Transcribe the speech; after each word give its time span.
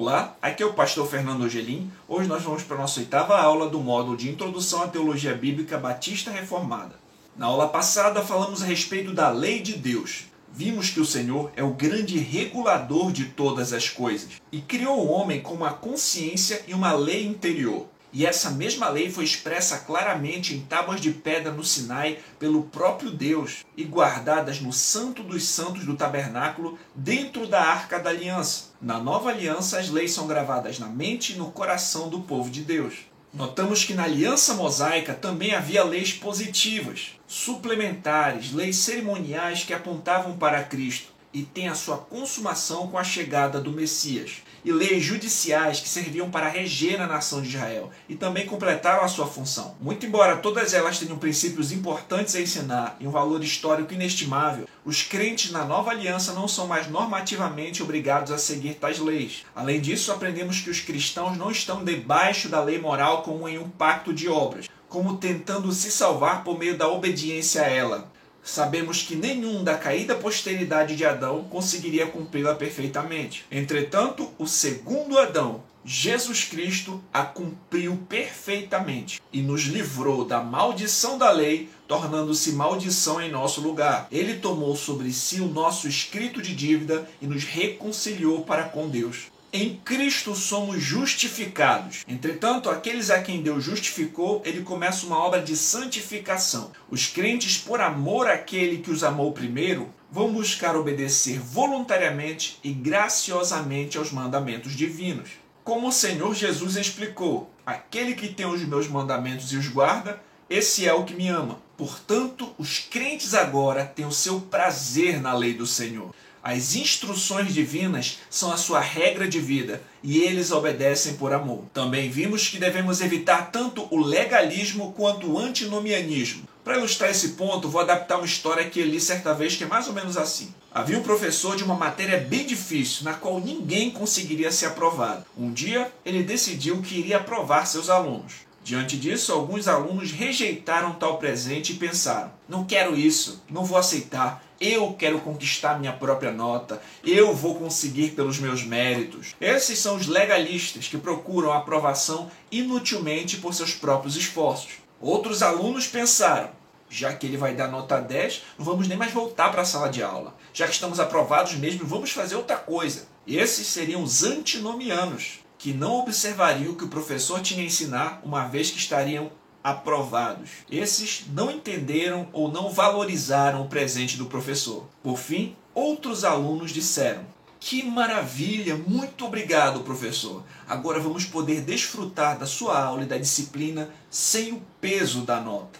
Olá, 0.00 0.36
aqui 0.40 0.62
é 0.62 0.66
o 0.66 0.74
pastor 0.74 1.08
Fernando 1.08 1.42
Angelim. 1.42 1.90
Hoje 2.06 2.28
nós 2.28 2.44
vamos 2.44 2.62
para 2.62 2.76
a 2.76 2.80
nossa 2.82 3.00
oitava 3.00 3.36
aula 3.36 3.68
do 3.68 3.80
módulo 3.80 4.16
de 4.16 4.30
Introdução 4.30 4.84
à 4.84 4.86
Teologia 4.86 5.34
Bíblica 5.34 5.76
Batista 5.76 6.30
Reformada. 6.30 6.94
Na 7.36 7.46
aula 7.46 7.66
passada 7.66 8.22
falamos 8.22 8.62
a 8.62 8.66
respeito 8.66 9.12
da 9.12 9.28
lei 9.30 9.60
de 9.60 9.74
Deus. 9.74 10.26
Vimos 10.52 10.90
que 10.90 11.00
o 11.00 11.04
Senhor 11.04 11.50
é 11.56 11.64
o 11.64 11.74
grande 11.74 12.16
regulador 12.16 13.10
de 13.10 13.24
todas 13.24 13.72
as 13.72 13.88
coisas 13.88 14.40
e 14.52 14.60
criou 14.60 15.04
o 15.04 15.10
homem 15.10 15.40
com 15.40 15.54
uma 15.54 15.72
consciência 15.72 16.62
e 16.68 16.74
uma 16.74 16.92
lei 16.92 17.26
interior. 17.26 17.88
E 18.18 18.26
essa 18.26 18.50
mesma 18.50 18.88
lei 18.88 19.08
foi 19.08 19.22
expressa 19.22 19.78
claramente 19.78 20.52
em 20.52 20.62
tábuas 20.62 21.00
de 21.00 21.12
pedra 21.12 21.52
no 21.52 21.62
Sinai 21.62 22.18
pelo 22.36 22.64
próprio 22.64 23.12
Deus 23.12 23.64
e 23.76 23.84
guardadas 23.84 24.60
no 24.60 24.72
Santo 24.72 25.22
dos 25.22 25.44
Santos 25.44 25.84
do 25.84 25.94
tabernáculo 25.94 26.76
dentro 26.96 27.46
da 27.46 27.62
Arca 27.62 27.96
da 27.96 28.10
Aliança. 28.10 28.72
Na 28.82 28.98
nova 28.98 29.30
aliança, 29.30 29.78
as 29.78 29.88
leis 29.88 30.10
são 30.10 30.26
gravadas 30.26 30.80
na 30.80 30.88
mente 30.88 31.32
e 31.32 31.36
no 31.36 31.52
coração 31.52 32.08
do 32.08 32.22
povo 32.22 32.50
de 32.50 32.62
Deus. 32.62 32.94
Notamos 33.32 33.84
que 33.84 33.94
na 33.94 34.02
aliança 34.02 34.54
mosaica 34.54 35.14
também 35.14 35.54
havia 35.54 35.84
leis 35.84 36.12
positivas, 36.12 37.10
suplementares, 37.24 38.52
leis 38.52 38.78
cerimoniais 38.78 39.62
que 39.62 39.72
apontavam 39.72 40.36
para 40.36 40.64
Cristo 40.64 41.12
e 41.32 41.44
tem 41.44 41.68
a 41.68 41.74
sua 41.76 41.98
consumação 41.98 42.88
com 42.88 42.98
a 42.98 43.04
chegada 43.04 43.60
do 43.60 43.70
Messias 43.70 44.42
e 44.64 44.72
leis 44.72 45.02
judiciais 45.02 45.80
que 45.80 45.88
serviam 45.88 46.30
para 46.30 46.48
reger 46.48 47.00
a 47.00 47.06
nação 47.06 47.40
de 47.40 47.48
Israel 47.48 47.90
e 48.08 48.14
também 48.14 48.46
completaram 48.46 49.02
a 49.02 49.08
sua 49.08 49.26
função. 49.26 49.76
Muito 49.80 50.06
embora 50.06 50.36
todas 50.36 50.74
elas 50.74 50.98
tenham 50.98 51.18
princípios 51.18 51.72
importantes 51.72 52.34
a 52.34 52.40
ensinar 52.40 52.96
e 53.00 53.06
um 53.06 53.10
valor 53.10 53.42
histórico 53.42 53.94
inestimável, 53.94 54.68
os 54.84 55.02
crentes 55.02 55.50
na 55.50 55.64
nova 55.64 55.90
aliança 55.90 56.32
não 56.32 56.48
são 56.48 56.66
mais 56.66 56.88
normativamente 56.88 57.82
obrigados 57.82 58.32
a 58.32 58.38
seguir 58.38 58.74
tais 58.74 58.98
leis. 58.98 59.44
Além 59.54 59.80
disso, 59.80 60.12
aprendemos 60.12 60.60
que 60.60 60.70
os 60.70 60.80
cristãos 60.80 61.36
não 61.36 61.50
estão 61.50 61.84
debaixo 61.84 62.48
da 62.48 62.62
lei 62.62 62.78
moral 62.78 63.22
como 63.22 63.48
em 63.48 63.58
um 63.58 63.68
pacto 63.68 64.12
de 64.12 64.28
obras, 64.28 64.68
como 64.88 65.18
tentando 65.18 65.70
se 65.72 65.90
salvar 65.90 66.42
por 66.42 66.58
meio 66.58 66.76
da 66.76 66.88
obediência 66.88 67.62
a 67.62 67.66
ela 67.68 68.17
sabemos 68.48 69.02
que 69.02 69.14
nenhum 69.14 69.62
da 69.62 69.76
caída 69.76 70.14
posteridade 70.14 70.96
de 70.96 71.04
Adão 71.04 71.44
conseguiria 71.44 72.06
cumpri-la 72.06 72.54
perfeitamente. 72.54 73.44
Entretanto, 73.50 74.32
o 74.38 74.46
segundo 74.46 75.18
Adão, 75.18 75.62
Jesus 75.84 76.44
Cristo, 76.44 77.02
a 77.12 77.22
cumpriu 77.22 77.96
perfeitamente 78.08 79.20
e 79.32 79.42
nos 79.42 79.62
livrou 79.64 80.24
da 80.24 80.42
maldição 80.42 81.18
da 81.18 81.30
lei, 81.30 81.68
tornando-se 81.86 82.52
maldição 82.52 83.20
em 83.20 83.30
nosso 83.30 83.60
lugar. 83.60 84.08
Ele 84.10 84.34
tomou 84.38 84.74
sobre 84.74 85.12
si 85.12 85.40
o 85.40 85.48
nosso 85.48 85.86
escrito 85.86 86.40
de 86.40 86.54
dívida 86.54 87.08
e 87.20 87.26
nos 87.26 87.44
reconciliou 87.44 88.44
para 88.44 88.64
com 88.64 88.88
Deus. 88.88 89.26
Em 89.50 89.76
Cristo 89.76 90.34
somos 90.34 90.82
justificados. 90.82 92.04
Entretanto, 92.06 92.68
aqueles 92.68 93.08
a 93.08 93.22
quem 93.22 93.40
Deus 93.40 93.64
justificou, 93.64 94.42
ele 94.44 94.60
começa 94.60 95.06
uma 95.06 95.16
obra 95.18 95.40
de 95.40 95.56
santificação. 95.56 96.70
Os 96.90 97.06
crentes, 97.06 97.56
por 97.56 97.80
amor 97.80 98.28
àquele 98.28 98.76
que 98.76 98.90
os 98.90 99.02
amou 99.02 99.32
primeiro, 99.32 99.88
vão 100.12 100.34
buscar 100.34 100.76
obedecer 100.76 101.40
voluntariamente 101.40 102.58
e 102.62 102.74
graciosamente 102.74 103.96
aos 103.96 104.12
mandamentos 104.12 104.76
divinos. 104.76 105.30
Como 105.64 105.88
o 105.88 105.92
Senhor 105.92 106.34
Jesus 106.34 106.76
explicou: 106.76 107.50
aquele 107.64 108.14
que 108.14 108.28
tem 108.28 108.44
os 108.44 108.60
meus 108.60 108.86
mandamentos 108.86 109.50
e 109.50 109.56
os 109.56 109.68
guarda, 109.68 110.20
esse 110.50 110.86
é 110.86 110.92
o 110.92 111.04
que 111.04 111.14
me 111.14 111.28
ama. 111.28 111.58
Portanto, 111.74 112.54
os 112.58 112.80
crentes 112.80 113.32
agora 113.32 113.86
têm 113.86 114.04
o 114.04 114.12
seu 114.12 114.40
prazer 114.40 115.22
na 115.22 115.32
lei 115.32 115.54
do 115.54 115.66
Senhor. 115.66 116.14
As 116.50 116.74
instruções 116.74 117.52
divinas 117.52 118.20
são 118.30 118.50
a 118.50 118.56
sua 118.56 118.80
regra 118.80 119.28
de 119.28 119.38
vida 119.38 119.82
e 120.02 120.20
eles 120.20 120.50
obedecem 120.50 121.12
por 121.16 121.30
amor. 121.30 121.64
Também 121.74 122.08
vimos 122.08 122.48
que 122.48 122.56
devemos 122.56 123.02
evitar 123.02 123.50
tanto 123.50 123.86
o 123.90 124.00
legalismo 124.00 124.94
quanto 124.96 125.30
o 125.30 125.38
antinomianismo. 125.38 126.48
Para 126.64 126.78
ilustrar 126.78 127.10
esse 127.10 127.32
ponto, 127.32 127.68
vou 127.68 127.82
adaptar 127.82 128.16
uma 128.16 128.24
história 128.24 128.64
que 128.64 128.82
li 128.82 128.98
certa 128.98 129.34
vez 129.34 129.56
que 129.56 129.64
é 129.64 129.66
mais 129.66 129.88
ou 129.88 129.92
menos 129.92 130.16
assim. 130.16 130.54
Havia 130.72 130.98
um 130.98 131.02
professor 131.02 131.54
de 131.54 131.64
uma 131.64 131.74
matéria 131.74 132.16
bem 132.16 132.46
difícil, 132.46 133.04
na 133.04 133.12
qual 133.12 133.38
ninguém 133.38 133.90
conseguiria 133.90 134.50
ser 134.50 134.68
aprovado. 134.68 135.26
Um 135.36 135.52
dia, 135.52 135.92
ele 136.02 136.22
decidiu 136.22 136.80
que 136.80 136.98
iria 136.98 137.18
aprovar 137.18 137.66
seus 137.66 137.90
alunos. 137.90 138.48
Diante 138.64 138.96
disso, 138.96 139.32
alguns 139.32 139.68
alunos 139.68 140.12
rejeitaram 140.12 140.92
tal 140.92 141.18
presente 141.18 141.72
e 141.72 141.76
pensaram: 141.76 142.30
não 142.48 142.64
quero 142.64 142.96
isso, 142.96 143.42
não 143.50 143.64
vou 143.64 143.78
aceitar, 143.78 144.44
eu 144.60 144.92
quero 144.94 145.20
conquistar 145.20 145.78
minha 145.78 145.92
própria 145.92 146.32
nota, 146.32 146.80
eu 147.04 147.34
vou 147.34 147.54
conseguir 147.54 148.10
pelos 148.10 148.38
meus 148.38 148.62
méritos. 148.64 149.34
Esses 149.40 149.78
são 149.78 149.96
os 149.96 150.06
legalistas 150.06 150.88
que 150.88 150.98
procuram 150.98 151.52
a 151.52 151.58
aprovação 151.58 152.30
inutilmente 152.50 153.36
por 153.36 153.54
seus 153.54 153.74
próprios 153.74 154.16
esforços. 154.16 154.72
Outros 155.00 155.42
alunos 155.42 155.86
pensaram: 155.86 156.50
já 156.90 157.12
que 157.12 157.26
ele 157.26 157.36
vai 157.36 157.54
dar 157.54 157.68
nota 157.68 158.00
10, 158.00 158.42
não 158.58 158.64
vamos 158.64 158.88
nem 158.88 158.98
mais 158.98 159.12
voltar 159.12 159.50
para 159.50 159.62
a 159.62 159.66
sala 159.66 159.88
de 159.88 160.02
aula. 160.02 160.34
Já 160.52 160.66
que 160.66 160.72
estamos 160.72 160.98
aprovados 160.98 161.54
mesmo, 161.54 161.86
vamos 161.86 162.10
fazer 162.10 162.34
outra 162.34 162.56
coisa. 162.56 163.06
Esses 163.26 163.66
seriam 163.66 164.02
os 164.02 164.24
antinomianos, 164.24 165.40
que 165.58 165.72
não 165.72 166.00
observariam 166.00 166.72
o 166.72 166.76
que 166.76 166.84
o 166.84 166.88
professor 166.88 167.40
tinha 167.40 167.62
a 167.62 167.66
ensinar, 167.66 168.20
uma 168.24 168.48
vez 168.48 168.70
que 168.70 168.78
estariam 168.78 169.30
aprovados. 169.62 170.50
Esses 170.70 171.24
não 171.32 171.50
entenderam 171.50 172.28
ou 172.32 172.50
não 172.50 172.70
valorizaram 172.70 173.62
o 173.62 173.68
presente 173.68 174.16
do 174.16 174.26
professor. 174.26 174.86
Por 175.02 175.18
fim, 175.18 175.56
outros 175.74 176.24
alunos 176.24 176.70
disseram: 176.70 177.24
Que 177.60 177.82
maravilha! 177.82 178.76
Muito 178.76 179.24
obrigado, 179.26 179.80
professor. 179.80 180.42
Agora 180.66 181.00
vamos 181.00 181.24
poder 181.24 181.62
desfrutar 181.62 182.38
da 182.38 182.46
sua 182.46 182.80
aula 182.82 183.02
e 183.02 183.06
da 183.06 183.18
disciplina 183.18 183.90
sem 184.10 184.52
o 184.52 184.62
peso 184.80 185.22
da 185.22 185.40
nota. 185.40 185.78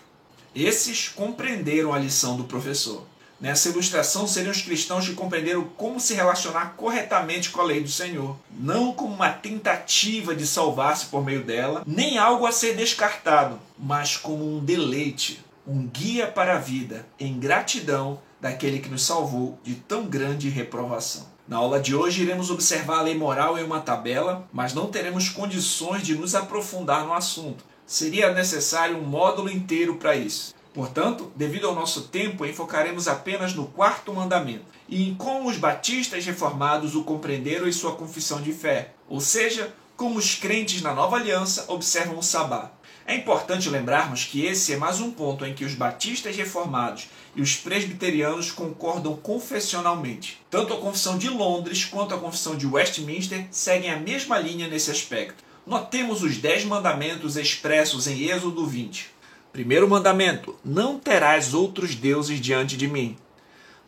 Esses 0.55 1.09
compreenderam 1.09 1.93
a 1.93 1.99
lição 1.99 2.37
do 2.37 2.45
professor. 2.45 3.05
Nessa 3.41 3.69
ilustração 3.69 4.27
seriam 4.27 4.51
os 4.51 4.63
cristãos 4.63 5.07
que 5.07 5.15
compreenderam 5.15 5.63
como 5.77 6.01
se 6.01 6.13
relacionar 6.13 6.75
corretamente 6.77 7.51
com 7.51 7.61
a 7.61 7.65
lei 7.65 7.81
do 7.81 7.89
Senhor, 7.89 8.37
não 8.51 8.93
como 8.93 9.15
uma 9.15 9.31
tentativa 9.31 10.35
de 10.35 10.45
salvar-se 10.45 11.07
por 11.07 11.25
meio 11.25 11.45
dela, 11.45 11.85
nem 11.87 12.19
algo 12.19 12.47
a 12.47 12.53
ser 12.53 12.75
descartado, 12.75 13.61
mas 13.79 14.17
como 14.17 14.45
um 14.45 14.59
deleite, 14.59 15.41
um 15.65 15.87
guia 15.87 16.27
para 16.27 16.57
a 16.57 16.59
vida, 16.59 17.07
em 17.21 17.39
gratidão 17.39 18.19
daquele 18.41 18.81
que 18.81 18.89
nos 18.89 19.05
salvou 19.05 19.59
de 19.63 19.77
tão 19.77 20.07
grande 20.07 20.49
reprovação. 20.49 21.27
Na 21.47 21.59
aula 21.59 21.81
de 21.81 21.95
hoje 21.95 22.23
iremos 22.23 22.51
observar 22.51 22.99
a 22.99 23.03
lei 23.03 23.17
moral 23.17 23.57
em 23.57 23.63
uma 23.63 23.81
tabela, 23.81 24.47
mas 24.53 24.75
não 24.75 24.89
teremos 24.89 25.29
condições 25.29 26.03
de 26.03 26.15
nos 26.15 26.35
aprofundar 26.35 27.07
no 27.07 27.15
assunto. 27.15 27.65
Seria 27.87 28.35
necessário 28.35 28.99
um 28.99 29.03
módulo 29.03 29.49
inteiro 29.49 29.95
para 29.95 30.15
isso. 30.15 30.55
Portanto, 30.75 31.33
devido 31.35 31.67
ao 31.67 31.75
nosso 31.75 32.03
tempo, 32.03 32.45
enfocaremos 32.45 33.09
apenas 33.09 33.55
no 33.55 33.67
quarto 33.67 34.13
mandamento 34.13 34.67
e 34.89 35.09
em 35.09 35.15
como 35.15 35.49
os 35.49 35.57
batistas 35.57 36.25
reformados 36.25 36.95
o 36.95 37.05
compreenderam 37.05 37.67
em 37.67 37.73
sua 37.73 37.95
confissão 37.95 38.41
de 38.41 38.53
fé, 38.53 38.93
ou 39.09 39.21
seja, 39.21 39.75
como 39.97 40.19
os 40.19 40.35
crentes 40.35 40.81
na 40.81 40.95
nova 40.95 41.17
aliança 41.17 41.65
observam 41.69 42.19
o 42.19 42.23
sabá. 42.23 42.71
É 43.05 43.17
importante 43.17 43.71
lembrarmos 43.71 44.25
que 44.25 44.45
esse 44.45 44.75
é 44.75 44.77
mais 44.77 45.01
um 45.01 45.11
ponto 45.11 45.45
em 45.47 45.55
que 45.55 45.65
os 45.65 45.75
batistas 45.75 46.37
reformados 46.37 47.09
e 47.35 47.41
os 47.41 47.57
presbiterianos 47.57 48.51
concordam 48.51 49.17
confessionalmente. 49.17 50.41
Tanto 50.51 50.75
a 50.75 50.77
Confissão 50.77 51.17
de 51.17 51.31
Londres 51.31 51.87
quanto 51.87 52.15
a 52.15 52.19
Confissão 52.19 52.55
de 52.55 52.67
Westminster 52.67 53.47
seguem 53.51 53.91
a 53.91 53.99
mesma 53.99 54.39
linha 54.39 54.69
nesse 54.69 54.91
aspecto. 54.91 55.43
Notemos 55.67 56.23
os 56.23 56.37
dez 56.37 56.65
mandamentos 56.65 57.37
expressos 57.37 58.07
em 58.07 58.25
Êxodo 58.25 58.67
20. 58.67 59.18
Primeiro 59.59 59.89
mandamento: 59.89 60.55
Não 60.65 61.01
terás 61.01 61.53
outros 61.53 61.97
deuses 61.97 62.41
diante 62.41 62.77
de 62.77 62.87
mim. 62.87 63.17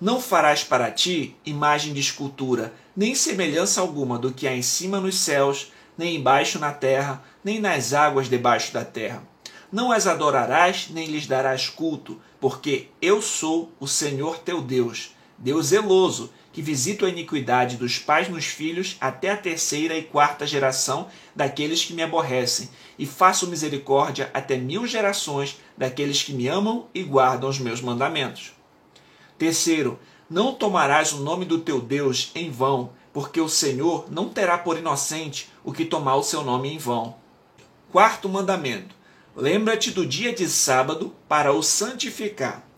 Não 0.00 0.20
farás 0.20 0.64
para 0.64 0.90
ti 0.90 1.36
imagem 1.46 1.94
de 1.94 2.00
escultura, 2.00 2.74
nem 2.96 3.14
semelhança 3.14 3.80
alguma 3.80 4.18
do 4.18 4.32
que 4.32 4.48
há 4.48 4.56
em 4.56 4.62
cima 4.62 4.98
nos 4.98 5.20
céus, 5.20 5.70
nem 5.96 6.16
embaixo 6.16 6.58
na 6.58 6.72
terra, 6.72 7.22
nem 7.44 7.60
nas 7.60 7.92
águas 7.92 8.28
debaixo 8.28 8.72
da 8.72 8.84
terra. 8.84 9.22
Não 9.70 9.92
as 9.92 10.08
adorarás, 10.08 10.88
nem 10.90 11.06
lhes 11.06 11.28
darás 11.28 11.68
culto, 11.68 12.20
porque 12.40 12.88
eu 13.00 13.22
sou 13.22 13.70
o 13.78 13.86
Senhor 13.86 14.40
teu 14.40 14.60
Deus, 14.60 15.14
Deus 15.38 15.66
zeloso, 15.66 16.32
que 16.52 16.60
visito 16.60 17.06
a 17.06 17.08
iniquidade 17.08 17.76
dos 17.76 17.98
pais 17.98 18.28
nos 18.28 18.44
filhos 18.44 18.96
até 19.00 19.30
a 19.30 19.36
terceira 19.36 19.96
e 19.96 20.02
quarta 20.02 20.46
geração 20.46 21.08
daqueles 21.34 21.84
que 21.84 21.94
me 21.94 22.02
aborrecem, 22.02 22.68
e 22.98 23.06
faço 23.06 23.46
misericórdia 23.46 24.30
até 24.34 24.56
mil 24.56 24.86
gerações 24.86 25.58
daqueles 25.76 26.22
que 26.22 26.32
me 26.32 26.48
amam 26.48 26.88
e 26.94 27.02
guardam 27.02 27.48
os 27.48 27.58
meus 27.58 27.80
mandamentos. 27.80 28.52
Terceiro, 29.38 29.98
não 30.28 30.52
tomarás 30.52 31.12
o 31.12 31.20
nome 31.20 31.44
do 31.44 31.58
teu 31.58 31.80
Deus 31.80 32.30
em 32.34 32.50
vão, 32.50 32.92
porque 33.12 33.40
o 33.40 33.48
Senhor 33.48 34.06
não 34.10 34.28
terá 34.28 34.58
por 34.58 34.78
inocente 34.78 35.48
o 35.64 35.72
que 35.72 35.84
tomar 35.84 36.16
o 36.16 36.22
seu 36.22 36.42
nome 36.42 36.72
em 36.72 36.78
vão. 36.78 37.16
Quarto 37.90 38.28
mandamento: 38.28 38.94
lembra-te 39.34 39.90
do 39.90 40.06
dia 40.06 40.32
de 40.32 40.48
sábado 40.48 41.14
para 41.28 41.52
o 41.52 41.62
santificar. 41.62 42.69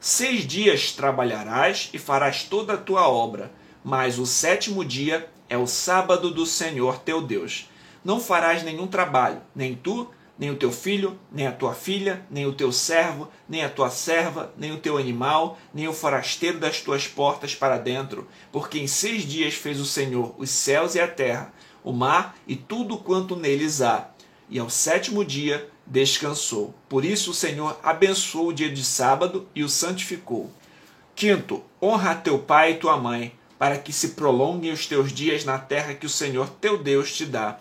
Seis 0.00 0.46
dias 0.46 0.92
trabalharás 0.92 1.90
e 1.92 1.98
farás 1.98 2.44
toda 2.44 2.74
a 2.74 2.78
tua 2.78 3.08
obra, 3.08 3.50
mas 3.82 4.16
o 4.16 4.26
sétimo 4.26 4.84
dia 4.84 5.28
é 5.48 5.58
o 5.58 5.66
sábado 5.66 6.30
do 6.30 6.46
Senhor 6.46 7.00
teu 7.00 7.20
Deus. 7.20 7.68
Não 8.04 8.20
farás 8.20 8.62
nenhum 8.62 8.86
trabalho, 8.86 9.42
nem 9.52 9.74
tu, 9.74 10.08
nem 10.38 10.52
o 10.52 10.56
teu 10.56 10.70
filho, 10.70 11.18
nem 11.32 11.48
a 11.48 11.52
tua 11.52 11.74
filha, 11.74 12.24
nem 12.30 12.46
o 12.46 12.52
teu 12.52 12.70
servo, 12.70 13.28
nem 13.48 13.64
a 13.64 13.68
tua 13.68 13.90
serva, 13.90 14.54
nem 14.56 14.70
o 14.70 14.78
teu 14.78 14.96
animal, 14.96 15.58
nem 15.74 15.88
o 15.88 15.92
forasteiro 15.92 16.60
das 16.60 16.80
tuas 16.80 17.08
portas 17.08 17.56
para 17.56 17.76
dentro, 17.76 18.28
porque 18.52 18.78
em 18.78 18.86
seis 18.86 19.24
dias 19.24 19.54
fez 19.54 19.80
o 19.80 19.84
Senhor 19.84 20.32
os 20.38 20.48
céus 20.48 20.94
e 20.94 21.00
a 21.00 21.08
terra, 21.08 21.52
o 21.82 21.92
mar 21.92 22.36
e 22.46 22.54
tudo 22.54 22.98
quanto 22.98 23.34
neles 23.34 23.82
há. 23.82 24.10
E 24.48 24.60
ao 24.60 24.70
sétimo 24.70 25.24
dia 25.24 25.68
descansou. 25.88 26.74
Por 26.88 27.04
isso 27.04 27.30
o 27.30 27.34
Senhor 27.34 27.78
abençoou 27.82 28.48
o 28.48 28.52
dia 28.52 28.70
de 28.70 28.84
sábado 28.84 29.48
e 29.54 29.64
o 29.64 29.68
santificou. 29.68 30.50
Quinto, 31.16 31.64
honra 31.82 32.14
teu 32.14 32.38
pai 32.38 32.72
e 32.72 32.76
tua 32.76 32.96
mãe, 32.96 33.32
para 33.58 33.78
que 33.78 33.92
se 33.92 34.10
prolonguem 34.10 34.70
os 34.70 34.86
teus 34.86 35.12
dias 35.12 35.44
na 35.44 35.58
terra 35.58 35.94
que 35.94 36.06
o 36.06 36.10
Senhor 36.10 36.48
teu 36.60 36.78
Deus 36.78 37.12
te 37.16 37.24
dá. 37.24 37.58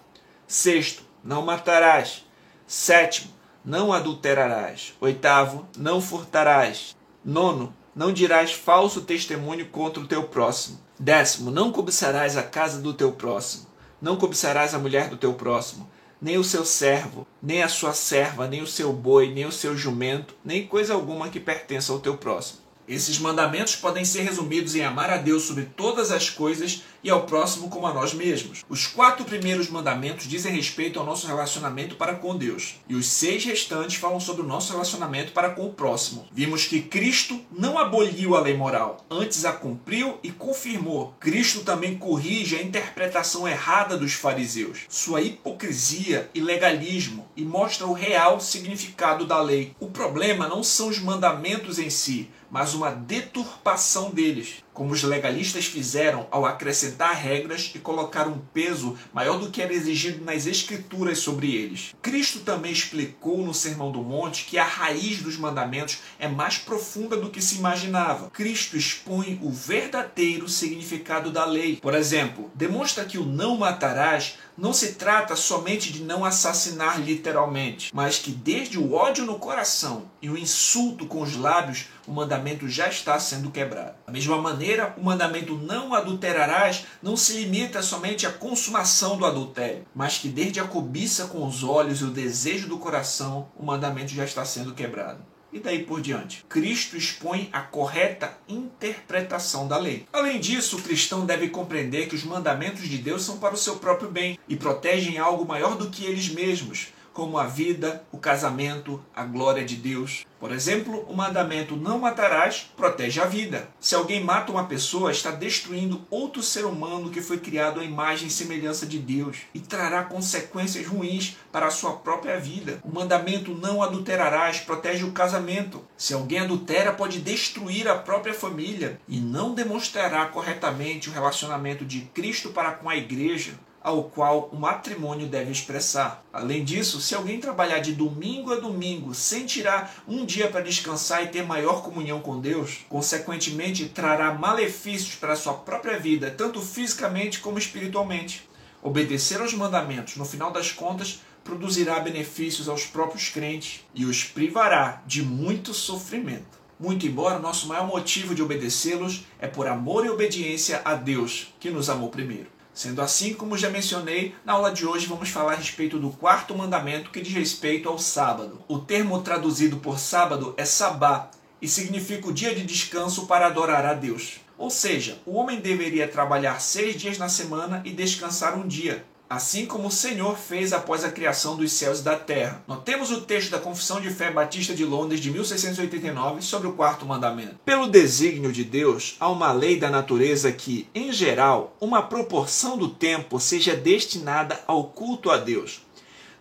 Sexto, 0.47 1.03
não 1.23 1.41
matarás. 1.41 2.23
Sétimo, 2.67 3.31
não 3.65 3.91
adulterarás. 3.91 4.93
Oitavo, 4.99 5.67
não 5.75 5.99
furtarás. 5.99 6.95
Nono, 7.23 7.73
não 7.95 8.13
dirás 8.13 8.51
falso 8.51 9.01
testemunho 9.01 9.65
contra 9.67 10.03
o 10.03 10.07
teu 10.07 10.23
próximo. 10.23 10.79
Décimo, 10.99 11.49
não 11.49 11.71
cobiçarás 11.71 12.37
a 12.37 12.43
casa 12.43 12.79
do 12.79 12.93
teu 12.93 13.11
próximo. 13.13 13.67
Não 13.99 14.17
cobiçarás 14.17 14.75
a 14.75 14.79
mulher 14.79 15.09
do 15.09 15.17
teu 15.17 15.33
próximo, 15.33 15.89
nem 16.21 16.37
o 16.37 16.43
seu 16.43 16.65
servo, 16.65 17.27
nem 17.41 17.63
a 17.63 17.69
sua 17.69 17.93
serva, 17.93 18.47
nem 18.47 18.61
o 18.61 18.67
seu 18.67 18.91
boi, 18.91 19.33
nem 19.33 19.45
o 19.45 19.51
seu 19.51 19.77
jumento, 19.77 20.35
nem 20.43 20.65
coisa 20.65 20.93
alguma 20.93 21.29
que 21.29 21.39
pertença 21.39 21.91
ao 21.91 21.99
teu 21.99 22.17
próximo. 22.17 22.59
Esses 22.87 23.19
mandamentos 23.19 23.75
podem 23.75 24.05
ser 24.05 24.21
resumidos 24.21 24.73
em 24.73 24.83
amar 24.83 25.09
a 25.09 25.17
Deus 25.17 25.43
sobre 25.43 25.65
todas 25.75 26.09
as 26.09 26.29
coisas 26.29 26.83
e 27.03 27.09
ao 27.09 27.23
próximo 27.23 27.69
como 27.69 27.87
a 27.87 27.93
nós 27.93 28.13
mesmos. 28.13 28.63
Os 28.69 28.87
quatro 28.87 29.25
primeiros 29.25 29.69
mandamentos 29.69 30.27
dizem 30.27 30.53
respeito 30.53 30.99
ao 30.99 31.05
nosso 31.05 31.27
relacionamento 31.27 31.95
para 31.95 32.15
com 32.15 32.35
Deus, 32.35 32.75
e 32.87 32.95
os 32.95 33.07
seis 33.07 33.45
restantes 33.45 33.97
falam 33.97 34.19
sobre 34.19 34.41
o 34.41 34.47
nosso 34.47 34.71
relacionamento 34.71 35.31
para 35.31 35.49
com 35.51 35.65
o 35.65 35.73
próximo. 35.73 36.27
Vimos 36.31 36.65
que 36.65 36.81
Cristo 36.81 37.39
não 37.51 37.77
aboliu 37.77 38.35
a 38.35 38.41
lei 38.41 38.55
moral, 38.55 39.05
antes 39.09 39.45
a 39.45 39.51
cumpriu 39.51 40.19
e 40.23 40.31
confirmou. 40.31 41.15
Cristo 41.19 41.61
também 41.61 41.97
corrige 41.97 42.55
a 42.55 42.61
interpretação 42.61 43.47
errada 43.47 43.97
dos 43.97 44.13
fariseus, 44.13 44.79
sua 44.89 45.21
hipocrisia 45.21 46.29
e 46.33 46.41
legalismo, 46.41 47.27
e 47.35 47.43
mostra 47.43 47.85
o 47.85 47.93
real 47.93 48.39
significado 48.39 49.25
da 49.25 49.41
lei. 49.41 49.75
O 49.79 49.87
problema 49.87 50.47
não 50.47 50.63
são 50.63 50.87
os 50.87 50.99
mandamentos 50.99 51.79
em 51.79 51.89
si, 51.89 52.29
mas 52.49 52.73
uma 52.73 52.91
deturpação 52.91 54.09
deles, 54.09 54.63
como 54.77 54.93
os 54.93 55.01
legalistas 55.01 55.65
fizeram 55.65 56.27
ao 56.29 56.45
acrescentar 56.45 57.15
regras 57.15 57.71
e 57.73 57.79
colocar 57.79 58.27
um 58.27 58.37
peso 58.37 58.95
maior 59.11 59.39
do 59.39 59.49
que 59.49 59.59
era 59.59 59.73
exigido 59.73 60.23
nas 60.23 60.45
escrituras 60.45 61.17
sobre 61.17 61.55
eles. 61.55 61.95
Cristo 61.99 62.41
também 62.41 62.71
explicou 62.71 63.39
no 63.39 63.55
Sermão 63.55 63.91
do 63.91 64.03
Monte 64.03 64.45
que 64.45 64.55
a 64.55 64.63
raiz 64.63 65.23
dos 65.23 65.35
mandamentos 65.35 65.97
é 66.19 66.27
mais 66.27 66.59
profunda 66.59 67.17
do 67.17 67.31
que 67.31 67.41
se 67.41 67.55
imaginava. 67.55 68.29
Cristo 68.29 68.77
expõe 68.77 69.39
o 69.41 69.49
verdadeiro 69.49 70.47
significado 70.47 71.31
da 71.31 71.43
lei. 71.43 71.77
Por 71.77 71.95
exemplo, 71.95 72.51
demonstra 72.53 73.03
que 73.03 73.17
o 73.17 73.25
não 73.25 73.57
matarás 73.57 74.37
não 74.57 74.73
se 74.73 74.93
trata 74.93 75.35
somente 75.35 75.93
de 75.93 76.03
não 76.03 76.25
assassinar 76.25 76.99
literalmente, 76.99 77.91
mas 77.93 78.17
que 78.17 78.31
desde 78.31 78.79
o 78.79 78.93
ódio 78.93 79.25
no 79.25 79.37
coração 79.37 80.09
e 80.21 80.29
o 80.29 80.37
insulto 80.37 81.05
com 81.05 81.21
os 81.21 81.35
lábios, 81.35 81.85
o 82.07 82.11
mandamento 82.11 82.67
já 82.67 82.87
está 82.87 83.19
sendo 83.19 83.51
quebrado. 83.51 83.95
Da 84.05 84.11
mesma 84.11 84.41
maneira, 84.41 84.95
o 84.97 85.03
mandamento 85.03 85.55
não 85.55 85.93
adulterarás 85.93 86.85
não 87.03 87.15
se 87.15 87.33
limita 87.33 87.81
somente 87.81 88.25
à 88.25 88.31
consumação 88.31 89.17
do 89.17 89.25
adultério, 89.25 89.85
mas 89.93 90.17
que 90.17 90.27
desde 90.27 90.59
a 90.59 90.63
cobiça 90.63 91.27
com 91.27 91.45
os 91.45 91.63
olhos 91.63 92.01
e 92.01 92.05
o 92.05 92.11
desejo 92.11 92.67
do 92.67 92.79
coração, 92.79 93.49
o 93.55 93.65
mandamento 93.65 94.11
já 94.11 94.25
está 94.25 94.43
sendo 94.43 94.73
quebrado 94.73 95.19
e 95.57 95.61
daí 95.61 95.83
por 95.83 96.01
diante. 96.01 96.45
Cristo 96.47 96.95
expõe 96.95 97.49
a 97.51 97.61
correta 97.61 98.37
interpretação 98.47 99.67
da 99.67 99.77
lei. 99.77 100.05
Além 100.13 100.39
disso, 100.39 100.77
o 100.77 100.81
cristão 100.81 101.25
deve 101.25 101.49
compreender 101.49 102.07
que 102.07 102.15
os 102.15 102.23
mandamentos 102.23 102.87
de 102.87 102.97
Deus 102.97 103.23
são 103.23 103.37
para 103.37 103.53
o 103.53 103.57
seu 103.57 103.77
próprio 103.77 104.09
bem 104.09 104.37
e 104.47 104.55
protegem 104.55 105.17
algo 105.17 105.45
maior 105.45 105.75
do 105.75 105.89
que 105.89 106.05
eles 106.05 106.29
mesmos 106.29 106.87
como 107.17 107.39
a 107.39 107.47
vida, 107.47 108.03
o 108.11 108.19
casamento, 108.19 109.03
a 109.15 109.23
glória 109.23 109.65
de 109.65 109.75
Deus. 109.75 110.23
Por 110.39 110.51
exemplo, 110.51 111.03
o 111.09 111.15
mandamento 111.15 111.75
não 111.75 111.97
matarás 111.97 112.71
protege 112.77 113.19
a 113.19 113.25
vida. 113.25 113.69
Se 113.79 113.95
alguém 113.95 114.23
mata 114.23 114.51
uma 114.51 114.65
pessoa, 114.65 115.09
está 115.09 115.31
destruindo 115.31 116.05
outro 116.11 116.43
ser 116.43 116.63
humano 116.63 117.09
que 117.09 117.19
foi 117.19 117.39
criado 117.39 117.79
à 117.79 117.83
imagem 117.83 118.27
e 118.27 118.29
semelhança 118.29 118.85
de 118.85 118.99
Deus 118.99 119.37
e 119.51 119.59
trará 119.59 120.03
consequências 120.03 120.85
ruins 120.85 121.35
para 121.51 121.65
a 121.65 121.71
sua 121.71 121.93
própria 121.93 122.39
vida. 122.39 122.79
O 122.83 122.93
mandamento 122.93 123.55
não 123.55 123.81
adulterarás 123.81 124.59
protege 124.59 125.03
o 125.03 125.11
casamento. 125.11 125.83
Se 125.97 126.13
alguém 126.13 126.37
adultera, 126.37 126.93
pode 126.93 127.19
destruir 127.19 127.87
a 127.87 127.97
própria 127.97 128.35
família 128.35 129.01
e 129.07 129.19
não 129.19 129.55
demonstrará 129.55 130.23
corretamente 130.27 131.09
o 131.09 131.13
relacionamento 131.13 131.83
de 131.83 132.01
Cristo 132.13 132.49
para 132.49 132.73
com 132.73 132.87
a 132.87 132.95
igreja 132.95 133.55
ao 133.87 134.03
qual 134.03 134.49
o 134.51 134.59
matrimônio 134.59 135.27
deve 135.27 135.49
expressar. 135.49 136.21
Além 136.33 136.61
disso, 136.61 136.99
se 136.99 137.15
alguém 137.15 137.39
trabalhar 137.39 137.79
de 137.79 137.93
domingo 137.93 138.51
a 138.51 138.57
domingo 138.57 139.15
sem 139.15 139.45
tirar 139.45 140.03
um 140.05 140.25
dia 140.25 140.49
para 140.49 140.59
descansar 140.59 141.23
e 141.23 141.29
ter 141.29 141.45
maior 141.45 141.81
comunhão 141.81 142.19
com 142.19 142.37
Deus, 142.37 142.79
consequentemente 142.89 143.87
trará 143.87 144.33
malefícios 144.33 145.15
para 145.15 145.31
a 145.31 145.37
sua 145.37 145.53
própria 145.53 145.97
vida, 145.97 146.29
tanto 146.29 146.59
fisicamente 146.59 147.39
como 147.39 147.57
espiritualmente. 147.57 148.45
Obedecer 148.83 149.39
aos 149.39 149.53
mandamentos, 149.53 150.17
no 150.17 150.25
final 150.25 150.51
das 150.51 150.69
contas, 150.69 151.21
produzirá 151.41 151.97
benefícios 152.01 152.67
aos 152.67 152.85
próprios 152.85 153.29
crentes 153.29 153.85
e 153.95 154.03
os 154.03 154.21
privará 154.21 155.01
de 155.07 155.23
muito 155.23 155.73
sofrimento. 155.73 156.59
Muito 156.77 157.07
embora 157.07 157.39
nosso 157.39 157.69
maior 157.69 157.87
motivo 157.87 158.35
de 158.35 158.43
obedecê-los 158.43 159.23
é 159.39 159.47
por 159.47 159.65
amor 159.65 160.05
e 160.05 160.09
obediência 160.09 160.81
a 160.83 160.93
Deus, 160.93 161.53
que 161.57 161.69
nos 161.69 161.89
amou 161.89 162.09
primeiro. 162.09 162.56
Sendo 162.77 163.01
assim, 163.01 163.33
como 163.33 163.57
já 163.57 163.71
mencionei, 163.71 164.35
na 164.45 164.53
aula 164.53 164.71
de 164.71 164.85
hoje 164.85 165.07
vamos 165.07 165.29
falar 165.29 165.53
a 165.53 165.55
respeito 165.55 165.97
do 165.97 166.11
quarto 166.11 166.55
mandamento 166.55 167.09
que 167.09 167.21
diz 167.21 167.33
respeito 167.33 167.89
ao 167.89 167.97
sábado. 167.97 168.61
O 168.67 168.77
termo 168.77 169.19
traduzido 169.23 169.77
por 169.77 169.97
sábado 169.97 170.53
é 170.57 170.63
sabá 170.63 171.31
e 171.59 171.67
significa 171.67 172.27
o 172.27 172.31
dia 172.31 172.53
de 172.53 172.63
descanso 172.63 173.25
para 173.25 173.47
adorar 173.47 173.83
a 173.83 173.95
Deus. 173.95 174.41
Ou 174.59 174.69
seja, 174.69 175.17
o 175.25 175.37
homem 175.37 175.59
deveria 175.59 176.07
trabalhar 176.07 176.61
seis 176.61 176.95
dias 176.95 177.17
na 177.17 177.27
semana 177.27 177.81
e 177.83 177.89
descansar 177.89 178.55
um 178.55 178.67
dia 178.67 179.03
assim 179.29 179.65
como 179.65 179.87
o 179.87 179.91
Senhor 179.91 180.37
fez 180.37 180.71
após 180.71 181.03
a 181.03 181.11
criação 181.11 181.55
dos 181.55 181.71
céus 181.71 181.99
e 181.99 182.03
da 182.03 182.15
terra. 182.15 182.63
Notemos 182.67 183.11
o 183.11 183.21
texto 183.21 183.51
da 183.51 183.59
Confissão 183.59 183.99
de 183.99 184.09
Fé 184.09 184.31
Batista 184.31 184.73
de 184.73 184.85
Londres 184.85 185.19
de 185.19 185.31
1689 185.31 186.41
sobre 186.41 186.67
o 186.67 186.73
quarto 186.73 187.05
mandamento. 187.05 187.55
Pelo 187.65 187.87
desígnio 187.87 188.51
de 188.51 188.63
Deus, 188.63 189.15
há 189.19 189.29
uma 189.29 189.51
lei 189.51 189.77
da 189.77 189.89
natureza 189.89 190.51
que, 190.51 190.87
em 190.95 191.11
geral, 191.11 191.75
uma 191.79 192.01
proporção 192.01 192.77
do 192.77 192.89
tempo 192.89 193.39
seja 193.39 193.75
destinada 193.75 194.59
ao 194.65 194.85
culto 194.85 195.29
a 195.29 195.37
Deus. 195.37 195.81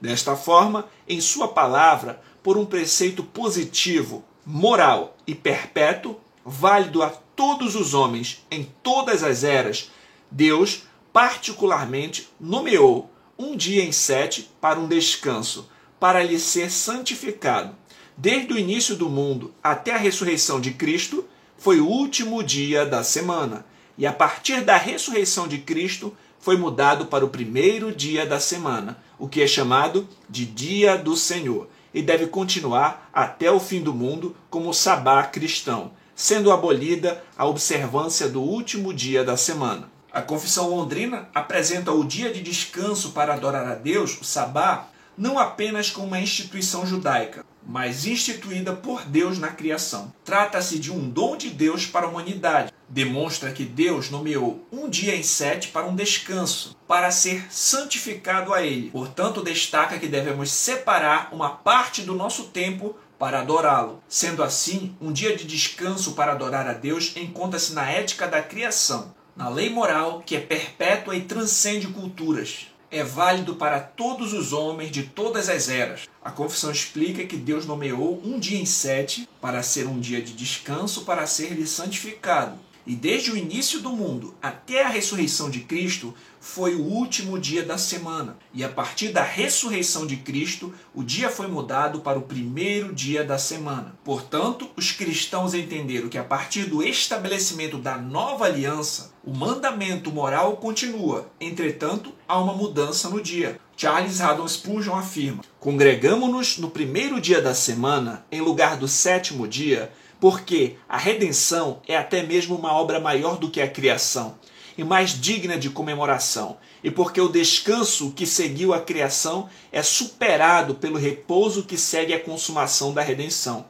Desta 0.01 0.37
forma, 0.37 0.87
em 1.09 1.21
sua 1.21 1.49
palavra, 1.49 2.21
por 2.43 2.57
um 2.57 2.65
preceito 2.65 3.25
positivo, 3.25 4.25
moral 4.45 5.17
e 5.27 5.35
perpétuo, 5.35 6.17
válido 6.45 7.03
a 7.03 7.11
todos 7.11 7.75
os 7.75 7.93
homens 7.93 8.47
em 8.51 8.71
todas 8.83 9.25
as 9.25 9.43
eras, 9.43 9.91
Deus 10.31 10.85
particularmente 11.17 12.29
nomeou 12.39 13.11
um 13.39 13.57
dia 13.57 13.83
em 13.83 13.91
sete 13.91 14.51
para 14.61 14.79
um 14.79 14.87
descanso, 14.87 15.67
para 15.99 16.23
lhe 16.23 16.39
ser 16.39 16.71
santificado. 16.71 17.75
Desde 18.15 18.53
o 18.53 18.59
início 18.59 18.95
do 18.95 19.09
mundo 19.09 19.55
até 19.63 19.95
a 19.95 19.97
ressurreição 19.97 20.61
de 20.61 20.73
Cristo, 20.73 21.25
foi 21.57 21.81
o 21.81 21.87
último 21.87 22.43
dia 22.43 22.85
da 22.85 23.03
semana. 23.03 23.65
E 23.97 24.07
a 24.07 24.13
partir 24.13 24.61
da 24.61 24.77
ressurreição 24.77 25.49
de 25.49 25.57
Cristo, 25.57 26.15
foi 26.39 26.59
mudado 26.59 27.07
para 27.07 27.25
o 27.25 27.31
primeiro 27.31 27.95
dia 27.95 28.27
da 28.27 28.39
semana, 28.39 29.03
o 29.19 29.27
que 29.27 29.41
é 29.41 29.47
chamado 29.47 30.07
de 30.29 30.45
Dia 30.45 30.99
do 30.99 31.17
Senhor, 31.17 31.67
e 31.95 32.03
deve 32.03 32.27
continuar 32.27 33.09
até 33.11 33.51
o 33.51 33.59
fim 33.59 33.81
do 33.81 33.95
mundo 33.95 34.37
como 34.51 34.75
sabá 34.75 35.23
cristão, 35.23 35.93
sendo 36.15 36.53
abolida 36.53 37.25
a 37.39 37.47
observância 37.47 38.29
do 38.29 38.43
último 38.43 38.93
dia 38.93 39.25
da 39.25 39.39
semana. 39.39 39.96
A 40.17 40.23
confissão 40.23 40.71
londrina 40.71 41.29
apresenta 41.35 41.93
o 41.93 42.03
dia 42.03 42.33
de 42.33 42.41
descanso 42.41 43.11
para 43.11 43.35
adorar 43.35 43.67
a 43.67 43.75
Deus, 43.75 44.19
o 44.19 44.25
Sabá, 44.25 44.89
não 45.15 45.39
apenas 45.39 45.91
como 45.91 46.07
uma 46.07 46.19
instituição 46.19 46.87
judaica, 46.87 47.45
mas 47.63 48.07
instituída 48.07 48.73
por 48.73 49.05
Deus 49.05 49.39
na 49.39 49.49
criação. 49.49 50.11
Trata-se 50.25 50.79
de 50.79 50.91
um 50.91 51.07
dom 51.07 51.37
de 51.37 51.51
Deus 51.51 51.85
para 51.85 52.07
a 52.07 52.09
humanidade. 52.09 52.73
Demonstra 52.89 53.53
que 53.53 53.67
Deus 53.67 54.09
nomeou 54.09 54.67
um 54.73 54.89
dia 54.89 55.15
em 55.15 55.23
sete 55.23 55.69
para 55.69 55.87
um 55.87 55.95
descanso, 55.95 56.75
para 56.89 57.11
ser 57.11 57.53
santificado 57.53 58.55
a 58.55 58.63
Ele. 58.63 58.89
Portanto, 58.89 59.43
destaca 59.43 59.99
que 59.99 60.09
devemos 60.09 60.51
separar 60.51 61.29
uma 61.31 61.51
parte 61.51 62.01
do 62.01 62.15
nosso 62.15 62.45
tempo 62.45 62.97
para 63.19 63.41
adorá-lo. 63.41 64.03
Sendo 64.09 64.43
assim, 64.43 64.97
um 64.99 65.13
dia 65.13 65.37
de 65.37 65.45
descanso 65.45 66.13
para 66.13 66.33
adorar 66.33 66.67
a 66.67 66.73
Deus 66.73 67.15
encontra-se 67.17 67.75
na 67.75 67.91
ética 67.91 68.27
da 68.27 68.41
criação 68.41 69.15
na 69.37 69.51
lei 69.51 69.69
moral 69.69 70.23
que 70.25 70.35
é 70.35 70.41
perpétua 70.41 71.15
e 71.15 71.21
transcende 71.21 71.89
culturas. 71.89 72.69
É 72.91 73.05
válido 73.05 73.57
para 73.57 73.81
todos 73.81 74.33
os 74.33 74.53
homens 74.53 74.91
de 74.91 75.03
todas 75.03 75.51
as 75.51 75.69
eras. 75.69 76.09
A 76.25 76.31
confissão 76.31 76.71
explica 76.71 77.27
que 77.27 77.37
Deus 77.37 77.67
nomeou 77.67 78.23
um 78.25 78.39
dia 78.39 78.59
em 78.59 78.65
sete 78.65 79.29
para 79.41 79.63
ser 79.63 79.87
um 79.87 80.01
dia 80.01 80.23
de 80.23 80.33
descanso 80.33 81.05
para 81.05 81.27
ser-lhe 81.27 81.67
santificado. 81.67 82.59
E 82.87 82.95
desde 82.95 83.33
o 83.33 83.37
início 83.37 83.81
do 83.81 83.91
mundo 83.91 84.33
até 84.41 84.85
a 84.85 84.89
ressurreição 84.89 85.51
de 85.51 85.61
Cristo, 85.61 86.15
foi 86.41 86.77
o 86.77 86.85
último 86.85 87.37
dia 87.37 87.65
da 87.65 87.77
semana. 87.77 88.39
E 88.55 88.63
a 88.63 88.69
partir 88.69 89.09
da 89.09 89.25
ressurreição 89.25 90.07
de 90.07 90.19
Cristo, 90.19 90.73
o 90.95 91.03
dia 91.03 91.29
foi 91.29 91.49
mudado 91.49 91.99
para 91.99 92.17
o 92.17 92.23
primeiro 92.23 92.95
dia 92.95 93.25
da 93.25 93.37
semana. 93.37 93.97
Portanto, 94.05 94.71
os 94.77 94.93
cristãos 94.93 95.53
entenderam 95.53 96.09
que 96.09 96.17
a 96.17 96.23
partir 96.23 96.67
do 96.67 96.81
estabelecimento 96.81 97.77
da 97.77 97.99
nova 97.99 98.45
aliança, 98.45 99.13
o 99.27 99.35
mandamento 99.35 100.13
moral 100.13 100.57
continua. 100.59 101.29
Entretanto, 101.41 102.13
há 102.29 102.39
uma 102.39 102.55
mudança 102.55 103.11
no 103.11 103.21
dia. 103.21 103.59
Charles 103.77 104.21
Haddon 104.21 104.47
Spurgeon 104.47 104.95
afirma: 104.95 105.43
Congregamo-nos 105.59 106.59
no 106.59 106.71
primeiro 106.71 107.21
dia 107.21 107.43
da 107.43 107.53
semana, 107.53 108.25
em 108.31 108.41
lugar 108.41 108.77
do 108.77 108.87
sétimo 108.87 109.49
dia, 109.49 109.91
porque 110.21 110.77
a 110.89 110.97
redenção 110.97 111.83
é 111.89 111.97
até 111.97 112.23
mesmo 112.23 112.55
uma 112.55 112.73
obra 112.73 113.01
maior 113.01 113.37
do 113.37 113.51
que 113.51 113.61
a 113.61 113.69
criação 113.69 114.39
e 114.79 114.85
mais 114.85 115.19
digna 115.19 115.59
de 115.59 115.71
comemoração, 115.71 116.59
e 116.85 116.91
porque 116.91 117.19
o 117.19 117.31
descanso 117.31 118.13
que 118.13 118.27
seguiu 118.27 118.75
a 118.75 118.81
criação 118.81 119.49
é 119.73 119.83
superado 119.83 120.75
pelo 120.75 120.99
repouso 120.99 121.63
que 121.63 121.79
segue 121.79 122.13
a 122.13 122.21
consumação 122.21 122.93
da 122.93 123.01
redenção. 123.01 123.65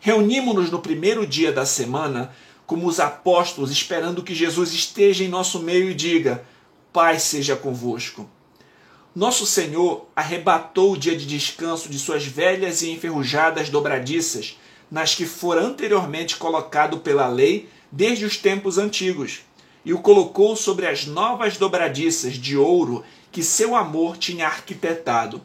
Reunimos-nos 0.00 0.70
no 0.70 0.78
primeiro 0.78 1.26
dia 1.26 1.50
da 1.50 1.64
semana 1.66 2.30
como 2.70 2.86
os 2.86 3.00
apóstolos, 3.00 3.72
esperando 3.72 4.22
que 4.22 4.32
Jesus 4.32 4.72
esteja 4.72 5.24
em 5.24 5.28
nosso 5.28 5.58
meio 5.58 5.90
e 5.90 5.94
diga: 5.94 6.44
Paz 6.92 7.24
seja 7.24 7.56
convosco. 7.56 8.30
Nosso 9.12 9.44
Senhor 9.44 10.06
arrebatou 10.14 10.92
o 10.92 10.96
dia 10.96 11.16
de 11.16 11.26
descanso 11.26 11.88
de 11.88 11.98
suas 11.98 12.24
velhas 12.24 12.80
e 12.82 12.90
enferrujadas 12.92 13.70
dobradiças, 13.70 14.56
nas 14.88 15.16
que 15.16 15.26
fora 15.26 15.60
anteriormente 15.60 16.36
colocado 16.36 16.98
pela 16.98 17.26
lei 17.26 17.68
desde 17.90 18.24
os 18.24 18.36
tempos 18.36 18.78
antigos 18.78 19.40
e 19.84 19.92
o 19.92 19.98
colocou 19.98 20.54
sobre 20.54 20.86
as 20.86 21.06
novas 21.06 21.56
dobradiças 21.56 22.34
de 22.34 22.56
ouro 22.56 23.02
que 23.32 23.42
seu 23.42 23.74
amor 23.74 24.16
tinha 24.16 24.46
arquitetado. 24.46 25.42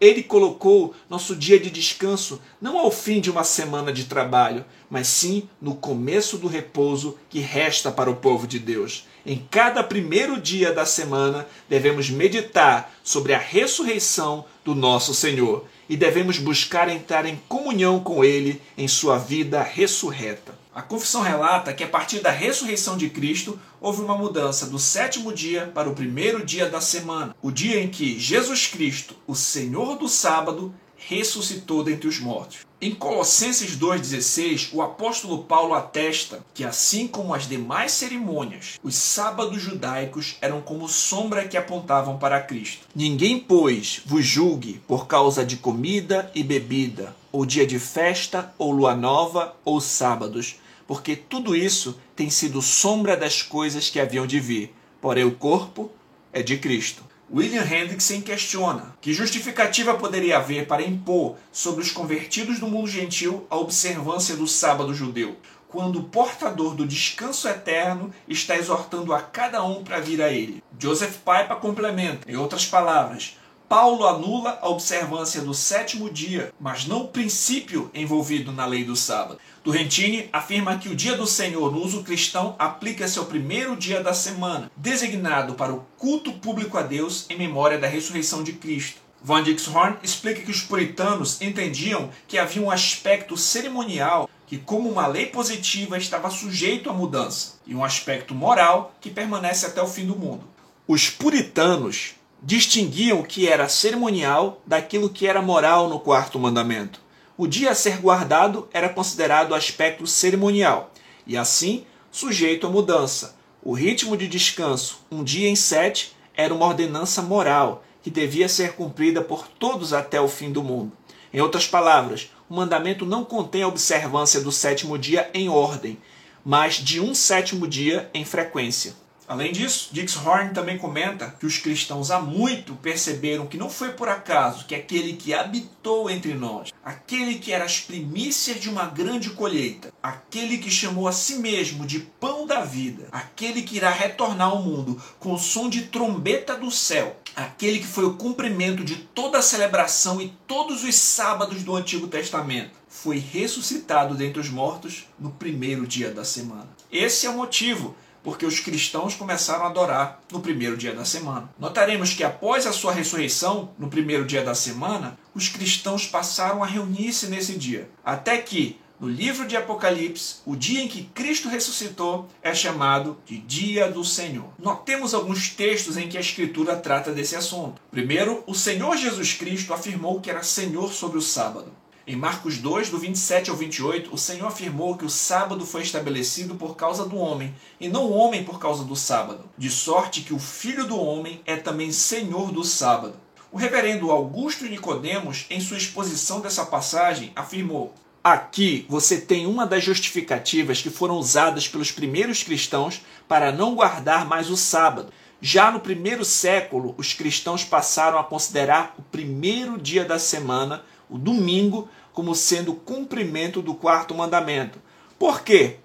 Ele 0.00 0.22
colocou 0.22 0.94
nosso 1.10 1.36
dia 1.36 1.60
de 1.60 1.70
descanso 1.70 2.40
não 2.60 2.78
ao 2.78 2.90
fim 2.90 3.20
de 3.20 3.30
uma 3.30 3.44
semana 3.44 3.92
de 3.92 4.04
trabalho, 4.04 4.64
mas 4.88 5.06
sim 5.08 5.48
no 5.60 5.74
começo 5.74 6.38
do 6.38 6.48
repouso 6.48 7.18
que 7.28 7.40
resta 7.40 7.92
para 7.92 8.10
o 8.10 8.16
povo 8.16 8.46
de 8.46 8.58
Deus. 8.58 9.06
Em 9.26 9.46
cada 9.50 9.82
primeiro 9.82 10.40
dia 10.40 10.72
da 10.72 10.86
semana, 10.86 11.46
devemos 11.68 12.08
meditar 12.08 12.90
sobre 13.04 13.34
a 13.34 13.38
ressurreição 13.38 14.46
do 14.64 14.74
nosso 14.74 15.12
Senhor 15.12 15.66
e 15.86 15.96
devemos 15.96 16.38
buscar 16.38 16.88
entrar 16.88 17.26
em 17.26 17.38
comunhão 17.46 18.00
com 18.00 18.24
Ele 18.24 18.62
em 18.78 18.88
sua 18.88 19.18
vida 19.18 19.62
ressurreta. 19.62 20.59
A 20.72 20.82
confissão 20.82 21.20
relata 21.20 21.72
que 21.72 21.82
a 21.82 21.88
partir 21.88 22.20
da 22.20 22.30
ressurreição 22.30 22.96
de 22.96 23.10
Cristo 23.10 23.58
houve 23.80 24.02
uma 24.02 24.16
mudança 24.16 24.66
do 24.66 24.78
sétimo 24.78 25.32
dia 25.32 25.70
para 25.74 25.90
o 25.90 25.94
primeiro 25.94 26.44
dia 26.46 26.70
da 26.70 26.80
semana, 26.80 27.34
o 27.42 27.50
dia 27.50 27.82
em 27.82 27.88
que 27.88 28.18
Jesus 28.20 28.68
Cristo, 28.68 29.16
o 29.26 29.34
Senhor 29.34 29.98
do 29.98 30.08
sábado, 30.08 30.72
ressuscitou 30.96 31.82
dentre 31.82 32.06
os 32.06 32.20
mortos. 32.20 32.58
Em 32.80 32.94
Colossenses 32.94 33.76
2,16, 33.76 34.70
o 34.72 34.80
apóstolo 34.80 35.44
Paulo 35.44 35.74
atesta 35.74 36.44
que, 36.54 36.64
assim 36.64 37.06
como 37.06 37.34
as 37.34 37.48
demais 37.48 37.92
cerimônias, 37.92 38.78
os 38.82 38.94
sábados 38.94 39.60
judaicos 39.60 40.36
eram 40.40 40.60
como 40.60 40.88
sombra 40.88 41.46
que 41.46 41.56
apontavam 41.56 42.16
para 42.16 42.40
Cristo. 42.40 42.86
Ninguém, 42.94 43.38
pois, 43.38 44.00
vos 44.06 44.24
julgue 44.24 44.80
por 44.86 45.06
causa 45.06 45.44
de 45.44 45.56
comida 45.56 46.30
e 46.34 46.42
bebida, 46.42 47.14
ou 47.32 47.44
dia 47.44 47.66
de 47.66 47.78
festa, 47.78 48.54
ou 48.56 48.72
lua 48.72 48.94
nova, 48.94 49.54
ou 49.64 49.80
sábados, 49.80 50.56
porque 50.90 51.14
tudo 51.14 51.54
isso 51.54 52.00
tem 52.16 52.28
sido 52.28 52.60
sombra 52.60 53.16
das 53.16 53.42
coisas 53.42 53.88
que 53.88 54.00
haviam 54.00 54.26
de 54.26 54.40
vir, 54.40 54.74
porém 55.00 55.22
o 55.22 55.30
corpo 55.30 55.88
é 56.32 56.42
de 56.42 56.58
Cristo. 56.58 57.04
William 57.32 57.62
Hendrickson 57.62 58.20
questiona 58.20 58.96
que 59.00 59.14
justificativa 59.14 59.94
poderia 59.94 60.38
haver 60.38 60.66
para 60.66 60.82
impor 60.82 61.36
sobre 61.52 61.80
os 61.84 61.92
convertidos 61.92 62.58
do 62.58 62.66
mundo 62.66 62.88
gentil 62.88 63.46
a 63.48 63.56
observância 63.56 64.34
do 64.34 64.48
sábado 64.48 64.92
judeu, 64.92 65.36
quando 65.68 66.00
o 66.00 66.04
portador 66.08 66.74
do 66.74 66.84
descanso 66.84 67.46
eterno 67.46 68.12
está 68.26 68.56
exortando 68.56 69.14
a 69.14 69.22
cada 69.22 69.62
um 69.62 69.84
para 69.84 70.00
vir 70.00 70.20
a 70.20 70.32
ele. 70.32 70.60
Joseph 70.76 71.18
Piper 71.18 71.58
complementa, 71.58 72.28
em 72.28 72.34
outras 72.34 72.66
palavras, 72.66 73.36
Paulo 73.70 74.04
anula 74.04 74.58
a 74.60 74.68
observância 74.68 75.42
do 75.42 75.54
sétimo 75.54 76.10
dia, 76.10 76.52
mas 76.58 76.88
não 76.88 77.02
o 77.02 77.08
princípio 77.08 77.88
envolvido 77.94 78.50
na 78.50 78.66
lei 78.66 78.82
do 78.82 78.96
sábado. 78.96 79.38
Turrentini 79.62 80.28
afirma 80.32 80.78
que 80.78 80.88
o 80.88 80.96
dia 80.96 81.16
do 81.16 81.26
Senhor 81.26 81.70
no 81.70 81.84
uso 81.84 82.02
cristão 82.02 82.56
aplica-se 82.58 83.18
ao 83.18 83.26
primeiro 83.26 83.76
dia 83.76 84.02
da 84.02 84.14
semana, 84.14 84.70
designado 84.74 85.54
para 85.54 85.74
o 85.74 85.84
culto 85.98 86.32
público 86.32 86.78
a 86.78 86.82
Deus 86.82 87.26
em 87.28 87.36
memória 87.36 87.78
da 87.78 87.86
ressurreição 87.86 88.42
de 88.42 88.54
Cristo. 88.54 89.00
Van 89.22 89.42
Dixhorn 89.42 89.98
explica 90.02 90.40
que 90.40 90.50
os 90.50 90.62
puritanos 90.62 91.42
entendiam 91.42 92.08
que 92.26 92.38
havia 92.38 92.62
um 92.62 92.70
aspecto 92.70 93.36
cerimonial 93.36 94.30
que, 94.46 94.56
como 94.56 94.88
uma 94.88 95.06
lei 95.06 95.26
positiva, 95.26 95.98
estava 95.98 96.30
sujeito 96.30 96.88
à 96.88 96.92
mudança, 96.94 97.58
e 97.66 97.74
um 97.74 97.84
aspecto 97.84 98.34
moral 98.34 98.94
que 98.98 99.10
permanece 99.10 99.66
até 99.66 99.82
o 99.82 99.86
fim 99.86 100.06
do 100.06 100.16
mundo. 100.16 100.42
Os 100.88 101.10
puritanos 101.10 102.14
distinguiam 102.42 103.20
o 103.20 103.24
que 103.24 103.46
era 103.46 103.68
cerimonial 103.68 104.62
daquilo 104.66 105.10
que 105.10 105.26
era 105.26 105.42
moral 105.42 105.90
no 105.90 106.00
quarto 106.00 106.38
mandamento. 106.38 107.00
O 107.40 107.46
dia 107.46 107.70
a 107.70 107.74
ser 107.74 107.96
guardado 107.96 108.68
era 108.70 108.86
considerado 108.86 109.54
aspecto 109.54 110.06
cerimonial 110.06 110.92
e, 111.26 111.38
assim, 111.38 111.86
sujeito 112.10 112.66
a 112.66 112.70
mudança. 112.70 113.34
O 113.62 113.72
ritmo 113.72 114.14
de 114.14 114.28
descanso, 114.28 114.98
um 115.10 115.24
dia 115.24 115.48
em 115.48 115.56
sete, 115.56 116.14
era 116.36 116.52
uma 116.52 116.66
ordenança 116.66 117.22
moral 117.22 117.82
que 118.02 118.10
devia 118.10 118.46
ser 118.46 118.74
cumprida 118.74 119.22
por 119.22 119.48
todos 119.48 119.94
até 119.94 120.20
o 120.20 120.28
fim 120.28 120.52
do 120.52 120.62
mundo. 120.62 120.92
Em 121.32 121.40
outras 121.40 121.66
palavras, 121.66 122.30
o 122.46 122.54
mandamento 122.54 123.06
não 123.06 123.24
contém 123.24 123.62
a 123.62 123.68
observância 123.68 124.42
do 124.42 124.52
sétimo 124.52 124.98
dia 124.98 125.30
em 125.32 125.48
ordem, 125.48 125.96
mas 126.44 126.74
de 126.74 127.00
um 127.00 127.14
sétimo 127.14 127.66
dia 127.66 128.10
em 128.12 128.22
frequência. 128.22 128.92
Além 129.30 129.52
disso, 129.52 129.90
Dix 129.92 130.16
Horn 130.16 130.52
também 130.52 130.76
comenta 130.76 131.32
que 131.38 131.46
os 131.46 131.56
cristãos 131.56 132.10
há 132.10 132.18
muito 132.18 132.74
perceberam 132.74 133.46
que 133.46 133.56
não 133.56 133.70
foi 133.70 133.90
por 133.90 134.08
acaso 134.08 134.64
que 134.64 134.74
aquele 134.74 135.12
que 135.12 135.32
habitou 135.32 136.10
entre 136.10 136.34
nós, 136.34 136.72
aquele 136.84 137.36
que 137.36 137.52
era 137.52 137.64
as 137.64 137.78
primícias 137.78 138.60
de 138.60 138.68
uma 138.68 138.86
grande 138.86 139.30
colheita, 139.30 139.94
aquele 140.02 140.58
que 140.58 140.68
chamou 140.68 141.06
a 141.06 141.12
si 141.12 141.36
mesmo 141.36 141.86
de 141.86 142.00
pão 142.00 142.44
da 142.44 142.62
vida, 142.62 143.06
aquele 143.12 143.62
que 143.62 143.76
irá 143.76 143.90
retornar 143.90 144.48
ao 144.48 144.64
mundo 144.64 145.00
com 145.20 145.32
o 145.32 145.38
som 145.38 145.70
de 145.70 145.82
trombeta 145.82 146.56
do 146.56 146.68
céu, 146.68 147.14
aquele 147.36 147.78
que 147.78 147.86
foi 147.86 148.06
o 148.06 148.16
cumprimento 148.16 148.82
de 148.82 148.96
toda 148.96 149.38
a 149.38 149.42
celebração 149.42 150.20
e 150.20 150.34
todos 150.44 150.82
os 150.82 150.96
sábados 150.96 151.62
do 151.62 151.76
Antigo 151.76 152.08
Testamento, 152.08 152.72
foi 152.88 153.18
ressuscitado 153.18 154.16
dentre 154.16 154.40
os 154.40 154.50
mortos 154.50 155.06
no 155.16 155.30
primeiro 155.30 155.86
dia 155.86 156.10
da 156.10 156.24
semana. 156.24 156.68
Esse 156.90 157.26
é 157.26 157.30
o 157.30 157.36
motivo 157.36 157.94
porque 158.22 158.46
os 158.46 158.60
cristãos 158.60 159.14
começaram 159.14 159.64
a 159.64 159.68
adorar 159.68 160.20
no 160.30 160.40
primeiro 160.40 160.76
dia 160.76 160.94
da 160.94 161.04
semana. 161.04 161.50
Notaremos 161.58 162.14
que 162.14 162.24
após 162.24 162.66
a 162.66 162.72
sua 162.72 162.92
ressurreição, 162.92 163.70
no 163.78 163.88
primeiro 163.88 164.24
dia 164.24 164.42
da 164.42 164.54
semana, 164.54 165.18
os 165.34 165.48
cristãos 165.48 166.06
passaram 166.06 166.62
a 166.62 166.66
reunir-se 166.66 167.28
nesse 167.28 167.56
dia, 167.56 167.90
até 168.04 168.38
que 168.38 168.78
no 169.00 169.08
livro 169.08 169.48
de 169.48 169.56
Apocalipse, 169.56 170.40
o 170.44 170.54
dia 170.54 170.82
em 170.82 170.86
que 170.86 171.04
Cristo 171.04 171.48
ressuscitou 171.48 172.28
é 172.42 172.54
chamado 172.54 173.16
de 173.24 173.38
Dia 173.38 173.90
do 173.90 174.04
Senhor. 174.04 174.52
Notemos 174.58 175.14
alguns 175.14 175.48
textos 175.48 175.96
em 175.96 176.06
que 176.06 176.18
a 176.18 176.20
Escritura 176.20 176.76
trata 176.76 177.10
desse 177.10 177.34
assunto. 177.34 177.80
Primeiro, 177.90 178.44
o 178.46 178.54
Senhor 178.54 178.94
Jesus 178.98 179.32
Cristo 179.32 179.72
afirmou 179.72 180.20
que 180.20 180.28
era 180.28 180.42
Senhor 180.42 180.92
sobre 180.92 181.16
o 181.16 181.22
sábado. 181.22 181.72
Em 182.06 182.16
Marcos 182.16 182.58
2, 182.58 182.88
do 182.88 182.98
27 182.98 183.50
ao 183.50 183.56
28, 183.56 184.12
o 184.12 184.18
Senhor 184.18 184.46
afirmou 184.46 184.96
que 184.96 185.04
o 185.04 185.10
sábado 185.10 185.66
foi 185.66 185.82
estabelecido 185.82 186.54
por 186.54 186.74
causa 186.74 187.04
do 187.04 187.16
homem, 187.16 187.54
e 187.78 187.88
não 187.88 188.06
o 188.06 188.16
homem 188.16 188.42
por 188.42 188.58
causa 188.58 188.82
do 188.84 188.96
sábado, 188.96 189.44
de 189.56 189.70
sorte 189.70 190.22
que 190.22 190.32
o 190.32 190.38
Filho 190.38 190.86
do 190.86 190.98
homem 190.98 191.42
é 191.44 191.56
também 191.56 191.92
Senhor 191.92 192.50
do 192.50 192.64
sábado. 192.64 193.14
O 193.52 193.58
reverendo 193.58 194.10
Augusto 194.10 194.64
Nicodemos, 194.64 195.44
em 195.50 195.60
sua 195.60 195.76
exposição 195.76 196.40
dessa 196.40 196.64
passagem, 196.64 197.32
afirmou: 197.36 197.92
Aqui 198.24 198.86
você 198.88 199.20
tem 199.20 199.46
uma 199.46 199.66
das 199.66 199.84
justificativas 199.84 200.80
que 200.80 200.90
foram 200.90 201.16
usadas 201.16 201.68
pelos 201.68 201.90
primeiros 201.90 202.42
cristãos 202.42 203.02
para 203.28 203.52
não 203.52 203.74
guardar 203.74 204.26
mais 204.26 204.50
o 204.50 204.56
sábado. 204.56 205.12
Já 205.40 205.70
no 205.70 205.80
primeiro 205.80 206.24
século, 206.24 206.94
os 206.98 207.14
cristãos 207.14 207.64
passaram 207.64 208.18
a 208.18 208.24
considerar 208.24 208.94
o 208.98 209.02
primeiro 209.02 209.78
dia 209.78 210.04
da 210.04 210.18
semana, 210.18 210.84
o 211.10 211.18
domingo, 211.18 211.88
como 212.12 212.34
sendo 212.34 212.74
cumprimento 212.74 213.60
do 213.60 213.74
quarto 213.74 214.14
mandamento. 214.14 214.78
Por 215.18 215.42
quê? 215.42 215.76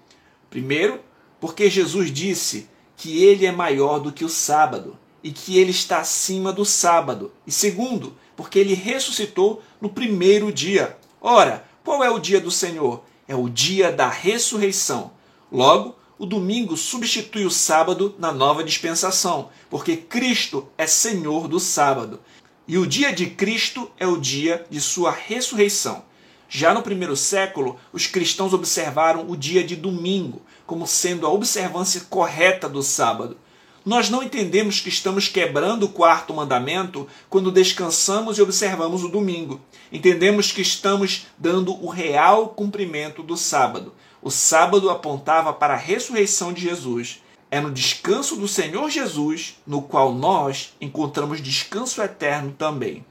Primeiro, 0.48 1.00
porque 1.40 1.68
Jesus 1.68 2.10
disse 2.12 2.68
que 2.96 3.22
ele 3.22 3.44
é 3.44 3.52
maior 3.52 3.98
do 3.98 4.12
que 4.12 4.24
o 4.24 4.28
sábado 4.28 4.96
e 5.22 5.30
que 5.30 5.58
ele 5.58 5.70
está 5.70 5.98
acima 5.98 6.52
do 6.52 6.64
sábado. 6.64 7.32
E 7.46 7.52
segundo, 7.52 8.16
porque 8.36 8.58
ele 8.58 8.74
ressuscitou 8.74 9.62
no 9.80 9.88
primeiro 9.88 10.52
dia. 10.52 10.96
Ora, 11.20 11.64
qual 11.84 12.02
é 12.02 12.10
o 12.10 12.18
dia 12.18 12.40
do 12.40 12.50
Senhor? 12.50 13.02
É 13.26 13.34
o 13.34 13.48
dia 13.48 13.90
da 13.90 14.08
ressurreição. 14.08 15.10
Logo, 15.50 15.96
o 16.18 16.24
domingo 16.24 16.76
substitui 16.76 17.44
o 17.44 17.50
sábado 17.50 18.14
na 18.18 18.32
nova 18.32 18.64
dispensação, 18.64 19.50
porque 19.68 19.96
Cristo 19.96 20.66
é 20.78 20.86
Senhor 20.86 21.46
do 21.46 21.60
sábado. 21.60 22.20
E 22.68 22.76
o 22.78 22.86
dia 22.86 23.12
de 23.12 23.26
Cristo 23.26 23.88
é 23.96 24.08
o 24.08 24.16
dia 24.16 24.66
de 24.68 24.80
sua 24.80 25.12
ressurreição. 25.12 26.04
Já 26.48 26.74
no 26.74 26.82
primeiro 26.82 27.16
século, 27.16 27.78
os 27.92 28.08
cristãos 28.08 28.52
observaram 28.52 29.30
o 29.30 29.36
dia 29.36 29.62
de 29.62 29.76
domingo 29.76 30.42
como 30.66 30.84
sendo 30.84 31.26
a 31.26 31.30
observância 31.30 32.02
correta 32.10 32.68
do 32.68 32.82
sábado. 32.82 33.36
Nós 33.84 34.10
não 34.10 34.20
entendemos 34.20 34.80
que 34.80 34.88
estamos 34.88 35.28
quebrando 35.28 35.84
o 35.84 35.88
quarto 35.88 36.34
mandamento 36.34 37.06
quando 37.30 37.52
descansamos 37.52 38.36
e 38.36 38.42
observamos 38.42 39.04
o 39.04 39.08
domingo. 39.08 39.60
Entendemos 39.92 40.50
que 40.50 40.60
estamos 40.60 41.26
dando 41.38 41.72
o 41.84 41.88
real 41.88 42.48
cumprimento 42.48 43.22
do 43.22 43.36
sábado. 43.36 43.94
O 44.20 44.28
sábado 44.28 44.90
apontava 44.90 45.52
para 45.52 45.74
a 45.74 45.78
ressurreição 45.78 46.52
de 46.52 46.62
Jesus. 46.62 47.22
É 47.56 47.60
no 47.60 47.72
descanso 47.72 48.36
do 48.36 48.46
Senhor 48.46 48.90
Jesus 48.90 49.56
no 49.66 49.80
qual 49.80 50.12
nós 50.12 50.74
encontramos 50.78 51.40
descanso 51.40 52.02
eterno 52.02 52.52
também. 52.52 53.02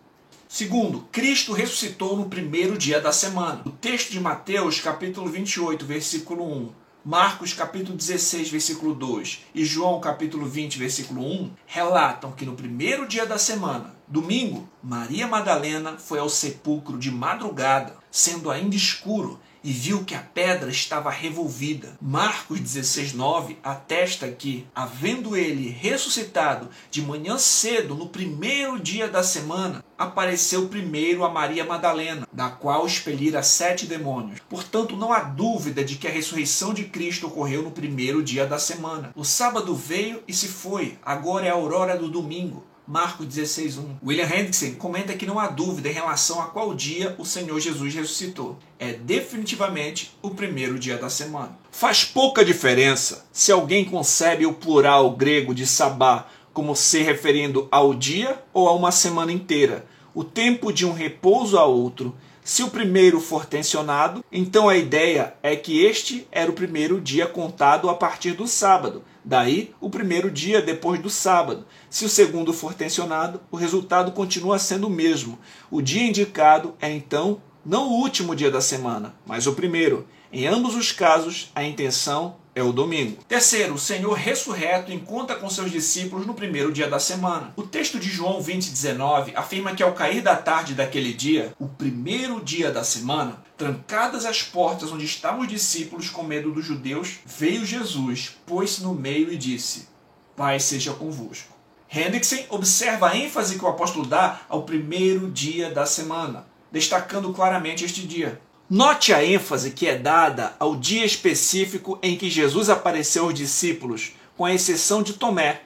Segundo, 0.48 1.08
Cristo 1.12 1.52
ressuscitou 1.52 2.16
no 2.16 2.30
primeiro 2.30 2.78
dia 2.78 3.02
da 3.02 3.12
semana. 3.12 3.64
O 3.66 3.72
texto 3.72 4.12
de 4.12 4.20
Mateus, 4.20 4.80
capítulo 4.80 5.32
28, 5.32 5.84
versículo 5.84 6.44
1, 6.44 6.70
Marcos 7.04 7.54
capítulo 7.56 7.98
16, 7.98 8.52
versículo 8.52 8.94
2 8.94 9.46
e 9.56 9.66
João 9.66 10.00
capítulo 10.00 10.46
20, 10.46 10.78
versículo 10.78 11.26
1 11.26 11.52
relatam 11.66 12.32
que 12.32 12.46
no 12.46 12.54
primeiro 12.54 13.08
dia 13.08 13.26
da 13.26 13.40
semana, 13.40 13.96
domingo, 14.08 14.70
Maria 14.84 15.26
Madalena 15.26 15.98
foi 15.98 16.20
ao 16.20 16.30
sepulcro 16.30 17.00
de 17.00 17.10
madrugada, 17.10 17.96
sendo 18.12 18.52
ainda 18.52 18.76
escuro, 18.76 19.40
e 19.66 19.72
viu 19.72 20.06
que 20.06 20.14
a 20.14 20.20
pedra 20.20 20.70
estava 20.70 21.10
revolvida. 21.10 21.98
Marcos 22.00 22.60
16:9 22.60 23.58
atesta 23.64 24.28
que, 24.28 24.68
havendo 24.76 25.36
ele 25.36 25.70
ressuscitado 25.70 26.70
de 26.92 27.02
manhã 27.02 27.36
cedo 27.40 27.96
no 27.96 28.08
primeiro 28.08 28.80
dia 28.80 29.08
da 29.08 29.24
semana, 29.24 29.84
apareceu 29.98 30.68
primeiro 30.68 31.26
a 31.26 31.30
Maria 31.30 31.66
Madalena, 31.66 32.28
da 32.32 32.48
qual 32.50 32.86
expelira 32.86 33.42
sete 33.42 33.88
demônios. 33.88 34.40
Portanto, 34.48 34.96
não 34.96 35.12
há 35.12 35.22
dúvida 35.22 35.84
de 35.84 35.96
que 35.96 36.08
a 36.08 36.12
ressurreição 36.12 36.72
de 36.72 36.84
Cristo 36.84 37.26
ocorreu 37.26 37.64
no 37.64 37.72
primeiro 37.72 38.22
dia 38.22 38.46
da 38.46 38.60
semana. 38.60 39.12
O 39.16 39.26
sábado 39.26 39.74
veio 39.74 40.22
e 40.28 40.34
se 40.34 40.48
foi, 40.48 41.00
agora 41.04 41.48
é 41.48 41.50
a 41.50 41.54
aurora 41.54 41.98
do 41.98 42.08
domingo. 42.08 42.64
Marcos 42.88 43.26
16:1. 43.26 43.98
William 44.06 44.26
Hendrickson 44.26 44.76
comenta 44.76 45.14
que 45.14 45.26
não 45.26 45.40
há 45.40 45.48
dúvida 45.48 45.90
em 45.90 45.94
relação 45.94 46.40
a 46.40 46.46
qual 46.46 46.72
dia 46.76 47.16
o 47.18 47.26
Senhor 47.26 47.60
Jesus 47.60 47.96
ressuscitou. 47.96 48.60
É 48.78 48.94
definitivamente 48.94 50.16
o 50.22 50.30
primeiro 50.30 50.78
dia 50.78 50.96
da 50.96 51.10
semana. 51.10 51.58
Faz 51.72 52.06
pouca 52.06 52.46
diferença 52.46 53.26
se 53.32 53.52
alguém 53.52 53.86
concebe 53.86 54.46
o 54.46 54.54
plural 54.54 55.10
grego 55.12 55.56
de 55.56 55.66
sabá 55.66 56.28
como 56.54 56.76
se 56.76 57.02
referindo 57.02 57.68
ao 57.72 57.92
dia 57.92 58.40
ou 58.54 58.70
a 58.70 58.74
uma 58.74 58.92
semana 58.92 59.32
inteira, 59.32 59.86
o 60.14 60.24
tempo 60.24 60.72
de 60.72 60.86
um 60.86 60.94
repouso 60.94 61.58
a 61.58 61.66
outro. 61.66 62.16
Se 62.44 62.62
o 62.62 62.70
primeiro 62.70 63.20
for 63.20 63.48
tensionado, 63.48 64.24
então 64.32 64.70
a 64.70 64.78
ideia 64.78 65.34
é 65.42 65.56
que 65.56 65.84
este 65.84 66.28
era 66.32 66.52
o 66.52 66.54
primeiro 66.54 67.02
dia 67.02 67.26
contado 67.26 67.90
a 67.90 67.96
partir 67.96 68.34
do 68.34 68.48
sábado 68.48 69.04
Daí, 69.28 69.74
o 69.82 69.90
primeiro 69.90 70.30
dia 70.30 70.62
depois 70.62 71.02
do 71.02 71.10
sábado. 71.10 71.66
Se 71.90 72.06
o 72.06 72.10
segundo 72.10 72.54
for 72.54 72.76
tensionado, 72.76 73.42
o 73.50 73.58
resultado 73.58 74.12
continua 74.12 74.60
sendo 74.60 74.86
o 74.86 74.90
mesmo. 74.90 75.40
O 75.72 75.82
dia 75.82 76.04
indicado 76.04 76.76
é 76.80 76.92
então 76.92 77.42
não 77.66 77.90
o 77.90 78.02
último 78.02 78.36
dia 78.36 78.52
da 78.52 78.62
semana, 78.62 79.16
mas 79.26 79.48
o 79.48 79.54
primeiro. 79.54 80.08
Em 80.32 80.46
ambos 80.46 80.76
os 80.76 80.92
casos, 80.92 81.52
a 81.56 81.64
intenção 81.64 82.36
é 82.56 82.64
o 82.64 82.72
domingo. 82.72 83.22
Terceiro, 83.28 83.74
o 83.74 83.80
Senhor 83.80 84.14
ressurreto 84.14 84.92
encontra 84.92 85.36
com 85.36 85.50
seus 85.50 85.70
discípulos 85.70 86.26
no 86.26 86.34
primeiro 86.34 86.72
dia 86.72 86.90
da 86.90 87.00
semana. 87.00 87.54
O 87.58 87.64
texto 87.64 88.00
de 88.00 88.10
João 88.10 88.42
20, 88.42 88.72
19 88.72 89.34
afirma 89.36 89.76
que 89.76 89.84
ao 89.84 89.92
cair 89.92 90.22
da 90.22 90.38
tarde 90.38 90.74
daquele 90.74 91.12
dia, 91.14 91.54
o 91.60 91.68
primeiro 91.68 92.40
dia 92.40 92.72
da 92.72 92.86
semana, 92.86 93.44
trancadas 93.58 94.26
as 94.26 94.42
portas 94.42 94.90
onde 94.92 95.04
estavam 95.04 95.42
os 95.42 95.50
discípulos 95.50 96.10
com 96.10 96.24
medo 96.24 96.50
dos 96.52 96.66
judeus, 96.66 97.20
veio 97.26 97.66
Jesus, 97.66 98.38
pôs-se 98.46 98.82
no 98.82 98.96
meio 98.96 99.32
e 99.34 99.38
disse: 99.38 99.90
Pai 100.36 100.58
seja 100.58 100.94
convosco. 100.94 101.54
Hendrickson 101.90 102.46
observa 102.50 103.10
a 103.10 103.18
ênfase 103.18 103.58
que 103.58 103.66
o 103.66 103.68
apóstolo 103.68 104.06
dá 104.06 104.42
ao 104.48 104.64
primeiro 104.64 105.30
dia 105.30 105.70
da 105.70 105.86
semana, 105.86 106.48
destacando 106.72 107.34
claramente 107.34 107.84
este 107.84 108.08
dia. 108.08 108.42
Note 108.68 109.14
a 109.14 109.24
ênfase 109.24 109.70
que 109.70 109.88
é 109.88 109.96
dada 109.96 110.56
ao 110.60 110.76
dia 110.76 111.06
específico 111.06 112.00
em 112.02 112.18
que 112.18 112.32
Jesus 112.32 112.68
apareceu 112.68 113.26
aos 113.26 113.34
discípulos, 113.36 114.14
com 114.36 114.44
a 114.44 114.56
exceção 114.56 115.04
de 115.04 115.14
Tomé. 115.14 115.62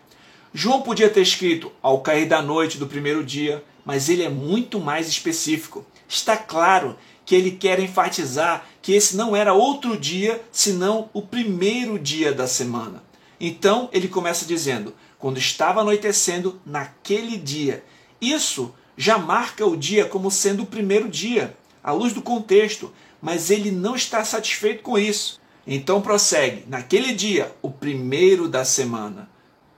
João 0.54 0.82
podia 0.82 1.10
ter 1.10 1.22
escrito 1.22 1.72
ao 1.82 2.02
cair 2.02 2.28
da 2.28 2.42
noite 2.42 2.78
do 2.78 2.88
primeiro 2.88 3.24
dia, 3.24 3.64
mas 3.86 4.10
ele 4.10 4.22
é 4.22 4.28
muito 4.28 4.82
mais 4.82 5.08
específico. 5.08 5.86
Está 6.10 6.36
claro 6.36 6.98
que 7.26 7.34
ele 7.34 7.52
quer 7.52 7.80
enfatizar 7.80 8.66
que 8.82 8.92
esse 8.92 9.16
não 9.16 9.34
era 9.34 9.54
outro 9.54 9.96
dia 9.96 10.42
senão 10.52 11.10
o 11.14 11.22
primeiro 11.22 11.98
dia 11.98 12.34
da 12.34 12.48
semana. 12.48 13.02
Então 13.40 13.88
ele 13.94 14.10
começa 14.10 14.46
dizendo: 14.46 14.94
quando 15.18 15.38
estava 15.38 15.80
anoitecendo 15.80 16.60
naquele 16.66 17.38
dia. 17.38 17.82
Isso 18.20 18.76
já 18.98 19.18
marca 19.18 19.66
o 19.66 19.78
dia 19.78 20.04
como 20.04 20.30
sendo 20.30 20.64
o 20.64 20.66
primeiro 20.66 21.08
dia 21.08 21.56
à 21.90 21.94
luz 21.94 22.14
do 22.14 22.22
contexto, 22.22 22.94
mas 23.22 23.50
ele 23.50 23.72
não 23.72 23.96
está 23.96 24.24
satisfeito 24.24 24.84
com 24.84 24.98
isso. 24.98 25.40
Então 25.66 26.02
prossegue, 26.02 26.64
naquele 26.68 27.14
dia, 27.14 27.52
o 27.62 27.70
primeiro 27.70 28.48
da 28.48 28.64
semana. 28.64 29.30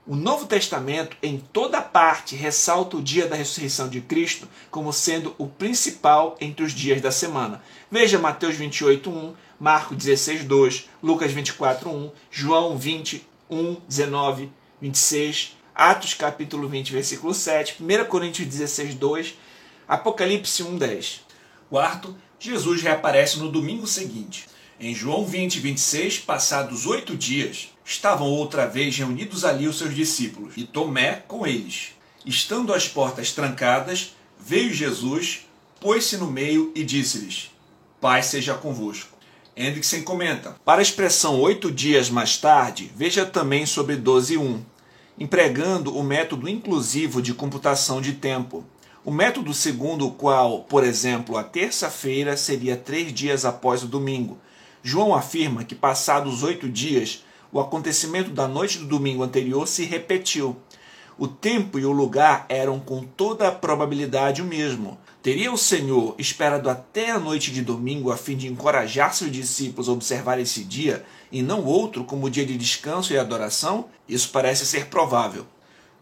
O 0.04 0.16
Novo 0.16 0.46
Testamento, 0.46 1.16
em 1.22 1.38
toda 1.52 1.80
parte, 1.80 2.34
ressalta 2.34 2.96
o 2.96 3.02
dia 3.02 3.28
da 3.28 3.36
ressurreição 3.36 3.88
de 3.88 4.00
Cristo 4.00 4.48
como 4.70 4.92
sendo 4.92 5.34
o 5.38 5.46
principal 5.46 6.36
entre 6.40 6.64
os 6.64 6.72
dias 6.72 7.00
da 7.00 7.12
semana. 7.12 7.62
Veja 7.90 8.18
Mateus 8.18 8.56
28:1, 8.56 9.32
Marcos 9.60 9.96
16:2, 9.96 10.86
Lucas 11.00 11.32
24:1, 11.32 12.10
João 12.30 12.76
21, 12.76 13.76
19, 13.88 14.50
26, 14.80 15.56
Atos 15.74 16.14
capítulo 16.14 16.68
20, 16.68 16.92
versículo 16.92 17.32
7, 17.32 17.76
1 17.80 18.04
Coríntios 18.06 18.48
16, 18.48 18.96
2, 18.96 19.34
Apocalipse 19.86 20.62
1, 20.62 20.78
10. 20.78 21.21
Quarto, 21.72 22.14
Jesus 22.38 22.82
reaparece 22.82 23.38
no 23.38 23.50
domingo 23.50 23.86
seguinte. 23.86 24.46
Em 24.78 24.94
João 24.94 25.24
20, 25.24 25.58
26, 25.58 26.18
passados 26.18 26.84
oito 26.84 27.16
dias, 27.16 27.70
estavam 27.82 28.28
outra 28.28 28.66
vez 28.66 28.94
reunidos 28.94 29.42
ali 29.42 29.66
os 29.66 29.78
seus 29.78 29.94
discípulos, 29.94 30.52
e 30.58 30.64
Tomé 30.64 31.24
com 31.26 31.46
eles. 31.46 31.94
Estando 32.26 32.74
as 32.74 32.88
portas 32.88 33.32
trancadas, 33.32 34.14
veio 34.38 34.70
Jesus, 34.70 35.48
pôs-se 35.80 36.18
no 36.18 36.30
meio 36.30 36.70
e 36.74 36.84
disse-lhes: 36.84 37.50
Pai 37.98 38.22
seja 38.22 38.52
convosco. 38.52 39.16
Hendrickson 39.56 40.02
comenta: 40.02 40.54
Para 40.66 40.80
a 40.80 40.82
expressão 40.82 41.40
oito 41.40 41.72
dias 41.72 42.10
mais 42.10 42.36
tarde, 42.36 42.92
veja 42.94 43.24
também 43.24 43.64
sobre 43.64 43.96
12.1, 43.96 44.60
empregando 45.18 45.96
o 45.96 46.04
método 46.04 46.50
inclusivo 46.50 47.22
de 47.22 47.32
computação 47.32 48.02
de 48.02 48.12
tempo. 48.12 48.62
O 49.04 49.10
método 49.10 49.52
segundo 49.52 50.06
o 50.06 50.12
qual, 50.12 50.60
por 50.60 50.84
exemplo, 50.84 51.36
a 51.36 51.42
terça-feira 51.42 52.36
seria 52.36 52.76
três 52.76 53.12
dias 53.12 53.44
após 53.44 53.82
o 53.82 53.88
domingo. 53.88 54.38
João 54.80 55.12
afirma 55.12 55.64
que, 55.64 55.74
passados 55.74 56.44
oito 56.44 56.68
dias, 56.68 57.24
o 57.50 57.58
acontecimento 57.58 58.30
da 58.30 58.46
noite 58.46 58.78
do 58.78 58.86
domingo 58.86 59.24
anterior 59.24 59.66
se 59.66 59.84
repetiu. 59.84 60.56
O 61.18 61.26
tempo 61.26 61.80
e 61.80 61.84
o 61.84 61.90
lugar 61.90 62.46
eram 62.48 62.78
com 62.78 63.02
toda 63.02 63.48
a 63.48 63.52
probabilidade 63.52 64.40
o 64.40 64.44
mesmo. 64.44 64.96
Teria 65.20 65.52
o 65.52 65.58
Senhor 65.58 66.14
esperado 66.16 66.70
até 66.70 67.10
a 67.10 67.18
noite 67.18 67.50
de 67.50 67.60
domingo 67.60 68.12
a 68.12 68.16
fim 68.16 68.36
de 68.36 68.46
encorajar 68.46 69.12
seus 69.12 69.32
discípulos 69.32 69.88
a 69.88 69.92
observar 69.92 70.38
esse 70.38 70.62
dia 70.62 71.04
e 71.32 71.42
não 71.42 71.64
outro 71.64 72.04
como 72.04 72.30
dia 72.30 72.46
de 72.46 72.56
descanso 72.56 73.12
e 73.12 73.18
adoração? 73.18 73.86
Isso 74.08 74.30
parece 74.30 74.64
ser 74.64 74.86
provável. 74.86 75.44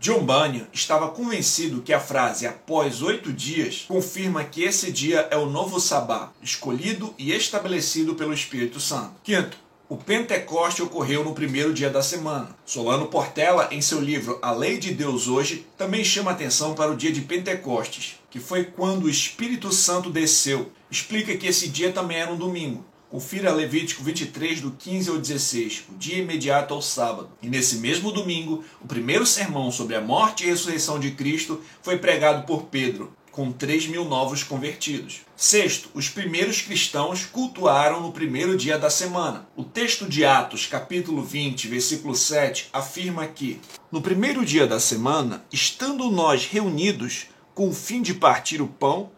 John 0.00 0.24
Bunyan 0.24 0.66
estava 0.72 1.08
convencido 1.08 1.82
que 1.82 1.92
a 1.92 2.00
frase 2.00 2.46
após 2.46 3.02
oito 3.02 3.30
dias 3.30 3.84
confirma 3.86 4.42
que 4.42 4.62
esse 4.62 4.90
dia 4.90 5.28
é 5.30 5.36
o 5.36 5.44
novo 5.44 5.78
sabá, 5.78 6.32
escolhido 6.42 7.14
e 7.18 7.32
estabelecido 7.32 8.14
pelo 8.14 8.32
Espírito 8.32 8.80
Santo. 8.80 9.12
Quinto, 9.22 9.58
o 9.90 9.98
Pentecoste 9.98 10.82
ocorreu 10.82 11.22
no 11.22 11.34
primeiro 11.34 11.74
dia 11.74 11.90
da 11.90 12.02
semana. 12.02 12.56
Solano 12.64 13.08
Portela, 13.08 13.68
em 13.70 13.82
seu 13.82 14.00
livro 14.00 14.38
A 14.40 14.52
Lei 14.52 14.78
de 14.78 14.94
Deus 14.94 15.28
Hoje, 15.28 15.66
também 15.76 16.02
chama 16.02 16.30
atenção 16.30 16.74
para 16.74 16.90
o 16.90 16.96
dia 16.96 17.12
de 17.12 17.20
Pentecostes, 17.20 18.14
que 18.30 18.40
foi 18.40 18.64
quando 18.64 19.04
o 19.04 19.10
Espírito 19.10 19.70
Santo 19.70 20.08
desceu. 20.08 20.72
Explica 20.90 21.36
que 21.36 21.46
esse 21.46 21.68
dia 21.68 21.92
também 21.92 22.16
era 22.16 22.32
um 22.32 22.38
domingo. 22.38 22.86
Confira 23.10 23.52
Levítico 23.52 24.04
23, 24.04 24.60
do 24.60 24.70
15 24.70 25.10
ao 25.10 25.18
16, 25.18 25.86
o 25.92 25.98
dia 25.98 26.18
imediato 26.18 26.72
ao 26.72 26.80
sábado. 26.80 27.28
E 27.42 27.48
nesse 27.48 27.78
mesmo 27.78 28.12
domingo, 28.12 28.64
o 28.80 28.86
primeiro 28.86 29.26
sermão 29.26 29.72
sobre 29.72 29.96
a 29.96 30.00
morte 30.00 30.44
e 30.44 30.46
ressurreição 30.46 31.00
de 31.00 31.10
Cristo 31.10 31.60
foi 31.82 31.98
pregado 31.98 32.46
por 32.46 32.66
Pedro, 32.66 33.12
com 33.32 33.50
3 33.50 33.88
mil 33.88 34.04
novos 34.04 34.44
convertidos. 34.44 35.22
Sexto, 35.34 35.90
os 35.92 36.08
primeiros 36.08 36.62
cristãos 36.62 37.26
cultuaram 37.26 38.00
no 38.00 38.12
primeiro 38.12 38.56
dia 38.56 38.78
da 38.78 38.88
semana. 38.88 39.48
O 39.56 39.64
texto 39.64 40.08
de 40.08 40.24
Atos, 40.24 40.66
capítulo 40.66 41.20
20, 41.20 41.66
versículo 41.66 42.14
7, 42.14 42.68
afirma 42.72 43.26
que, 43.26 43.60
no 43.90 44.00
primeiro 44.00 44.44
dia 44.44 44.68
da 44.68 44.78
semana, 44.78 45.44
estando 45.52 46.08
nós 46.12 46.46
reunidos 46.46 47.26
com 47.56 47.70
o 47.70 47.74
fim 47.74 48.02
de 48.02 48.14
partir 48.14 48.62
o 48.62 48.68
pão, 48.68 49.10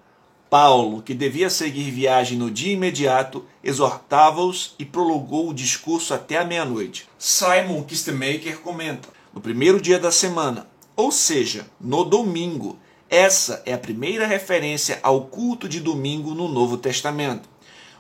Paulo, 0.53 1.01
que 1.01 1.15
devia 1.15 1.49
seguir 1.49 1.91
viagem 1.91 2.37
no 2.37 2.51
dia 2.51 2.75
imediato, 2.75 3.43
exortava-os 3.65 4.75
e 4.79 4.85
prolongou 4.85 5.49
o 5.49 5.55
discurso 5.55 6.12
até 6.12 6.37
a 6.37 6.45
meia-noite. 6.45 7.09
Simon 7.19 7.83
Kistemaker 7.85 8.59
comenta: 8.59 9.09
no 9.33 9.41
primeiro 9.41 9.81
dia 9.81 9.99
da 9.99 10.12
semana, 10.12 10.69
ou 10.95 11.11
seja, 11.11 11.65
no 11.81 12.05
domingo, 12.05 12.79
essa 13.09 13.62
é 13.65 13.73
a 13.73 13.79
primeira 13.79 14.27
referência 14.27 15.01
ao 15.03 15.23
culto 15.23 15.67
de 15.67 15.81
domingo 15.81 16.35
no 16.35 16.47
Novo 16.49 16.77
Testamento. 16.77 17.49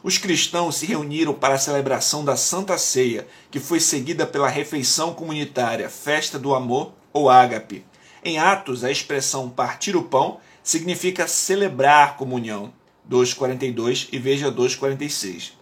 Os 0.02 0.18
cristãos 0.18 0.76
se 0.76 0.84
reuniram 0.84 1.32
para 1.32 1.54
a 1.54 1.58
celebração 1.58 2.22
da 2.22 2.36
Santa 2.36 2.76
Ceia, 2.76 3.26
que 3.50 3.60
foi 3.60 3.80
seguida 3.80 4.26
pela 4.26 4.50
refeição 4.50 5.14
comunitária 5.14 5.88
Festa 5.88 6.38
do 6.38 6.54
Amor 6.54 6.92
ou 7.14 7.30
Ágape. 7.30 7.82
Em 8.22 8.38
Atos, 8.38 8.84
a 8.84 8.90
expressão 8.90 9.48
partir 9.48 9.96
o 9.96 10.02
pão 10.02 10.38
significa 10.62 11.26
celebrar 11.26 12.16
comunhão. 12.16 12.72
2:42 13.08 14.08
e 14.12 14.18
veja 14.18 14.50
2:46. 14.50 15.52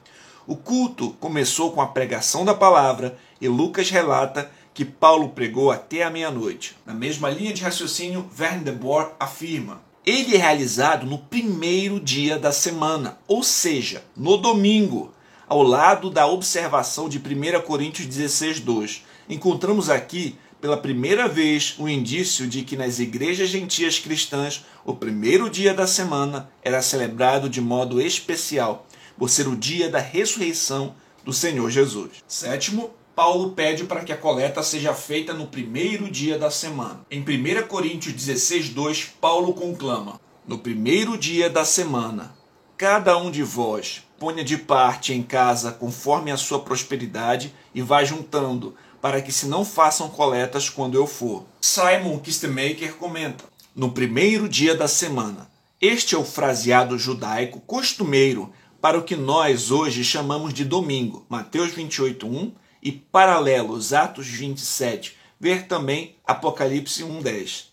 O 0.47 0.57
culto 0.57 1.11
começou 1.21 1.73
com 1.73 1.81
a 1.81 1.87
pregação 1.87 2.45
da 2.45 2.55
palavra 2.55 3.17
e 3.41 3.49
Lucas 3.49 3.91
relata 3.91 4.51
que 4.75 4.85
Paulo 4.85 5.31
pregou 5.31 5.71
até 5.71 6.03
a 6.03 6.11
meia-noite. 6.11 6.77
Na 6.87 6.95
mesma 6.95 7.31
linha 7.31 7.53
de 7.53 7.63
raciocínio, 7.63 8.29
Verne 8.33 8.65
de 8.65 8.73
Boer 8.73 9.11
afirma: 9.19 9.83
ele 10.05 10.35
é 10.35 10.39
realizado 10.39 11.07
no 11.07 11.19
primeiro 11.19 12.01
dia 12.01 12.39
da 12.39 12.53
semana, 12.53 13.19
ou 13.29 13.43
seja, 13.43 14.03
no 14.17 14.37
domingo, 14.39 15.13
ao 15.47 15.63
lado 15.63 16.11
da 16.11 16.27
observação 16.27 17.09
de 17.09 17.19
1 17.19 17.61
Coríntios 17.63 18.07
16, 18.07 18.61
2. 18.61 19.05
Encontramos 19.29 19.91
aqui, 19.91 20.39
pela 20.61 20.77
primeira 20.77 21.27
vez, 21.27 21.75
o 21.79 21.89
indício 21.89 22.47
de 22.47 22.63
que 22.63 22.77
nas 22.77 22.99
igrejas 22.99 23.49
gentias 23.49 23.99
cristãs, 23.99 24.65
o 24.85 24.95
primeiro 24.95 25.49
dia 25.49 25.73
da 25.73 25.87
semana 25.87 26.51
era 26.63 26.83
celebrado 26.83 27.49
de 27.49 27.61
modo 27.61 28.01
especial, 28.01 28.87
por 29.17 29.31
ser 29.31 29.49
o 29.49 29.57
dia 29.57 29.89
da 29.89 29.99
ressurreição 29.99 30.95
do 31.25 31.33
Senhor 31.33 31.71
Jesus. 31.71 32.23
Sétimo, 32.29 32.91
Paulo 33.17 33.51
pede 33.51 33.85
para 33.85 34.05
que 34.05 34.13
a 34.13 34.17
coleta 34.17 34.63
seja 34.63 34.95
feita 34.95 35.33
no 35.33 35.47
primeiro 35.47 36.11
dia 36.11 36.39
da 36.39 36.51
semana. 36.51 37.01
Em 37.11 37.21
1 37.21 37.67
Coríntios 37.67 38.15
16, 38.15 38.71
2, 38.71 39.05
Paulo 39.21 39.53
conclama: 39.53 40.21
No 40.47 40.59
primeiro 40.59 41.19
dia 41.19 41.51
da 41.51 41.65
semana, 41.65 42.35
cada 42.77 43.17
um 43.17 43.31
de 43.31 43.43
vós 43.43 44.03
ponha 44.19 44.45
de 44.45 44.59
parte 44.59 45.15
em 45.15 45.23
casa 45.23 45.73
conforme 45.73 46.31
a 46.31 46.37
sua 46.37 46.61
prosperidade 46.61 47.55
e 47.75 47.81
vá 47.81 48.05
juntando, 48.05 48.75
para 49.01 49.23
que 49.23 49.33
se 49.33 49.47
não 49.47 49.65
façam 49.65 50.09
coletas 50.09 50.69
quando 50.69 50.95
eu 50.95 51.07
for. 51.07 51.45
Simon 51.61 52.19
Kistemaker 52.19 52.95
comenta: 52.95 53.45
No 53.75 53.93
primeiro 53.93 54.49
dia 54.49 54.75
da 54.75 54.89
semana. 54.89 55.51
Este 55.81 56.15
é 56.15 56.19
o 56.19 56.25
fraseado 56.25 56.99
judaico 56.99 57.59
costumeiro 57.61 58.53
para 58.83 58.99
o 58.99 59.03
que 59.03 59.17
nós 59.17 59.71
hoje 59.71 60.05
chamamos 60.05 60.53
de 60.53 60.65
domingo. 60.65 61.25
Mateus 61.29 61.73
28, 61.73 62.27
1 62.27 62.53
e 62.83 62.93
paralelos, 62.93 63.93
Atos 63.93 64.27
27, 64.27 65.17
ver 65.39 65.67
também 65.67 66.17
Apocalipse 66.27 67.03
1:10. 67.03 67.71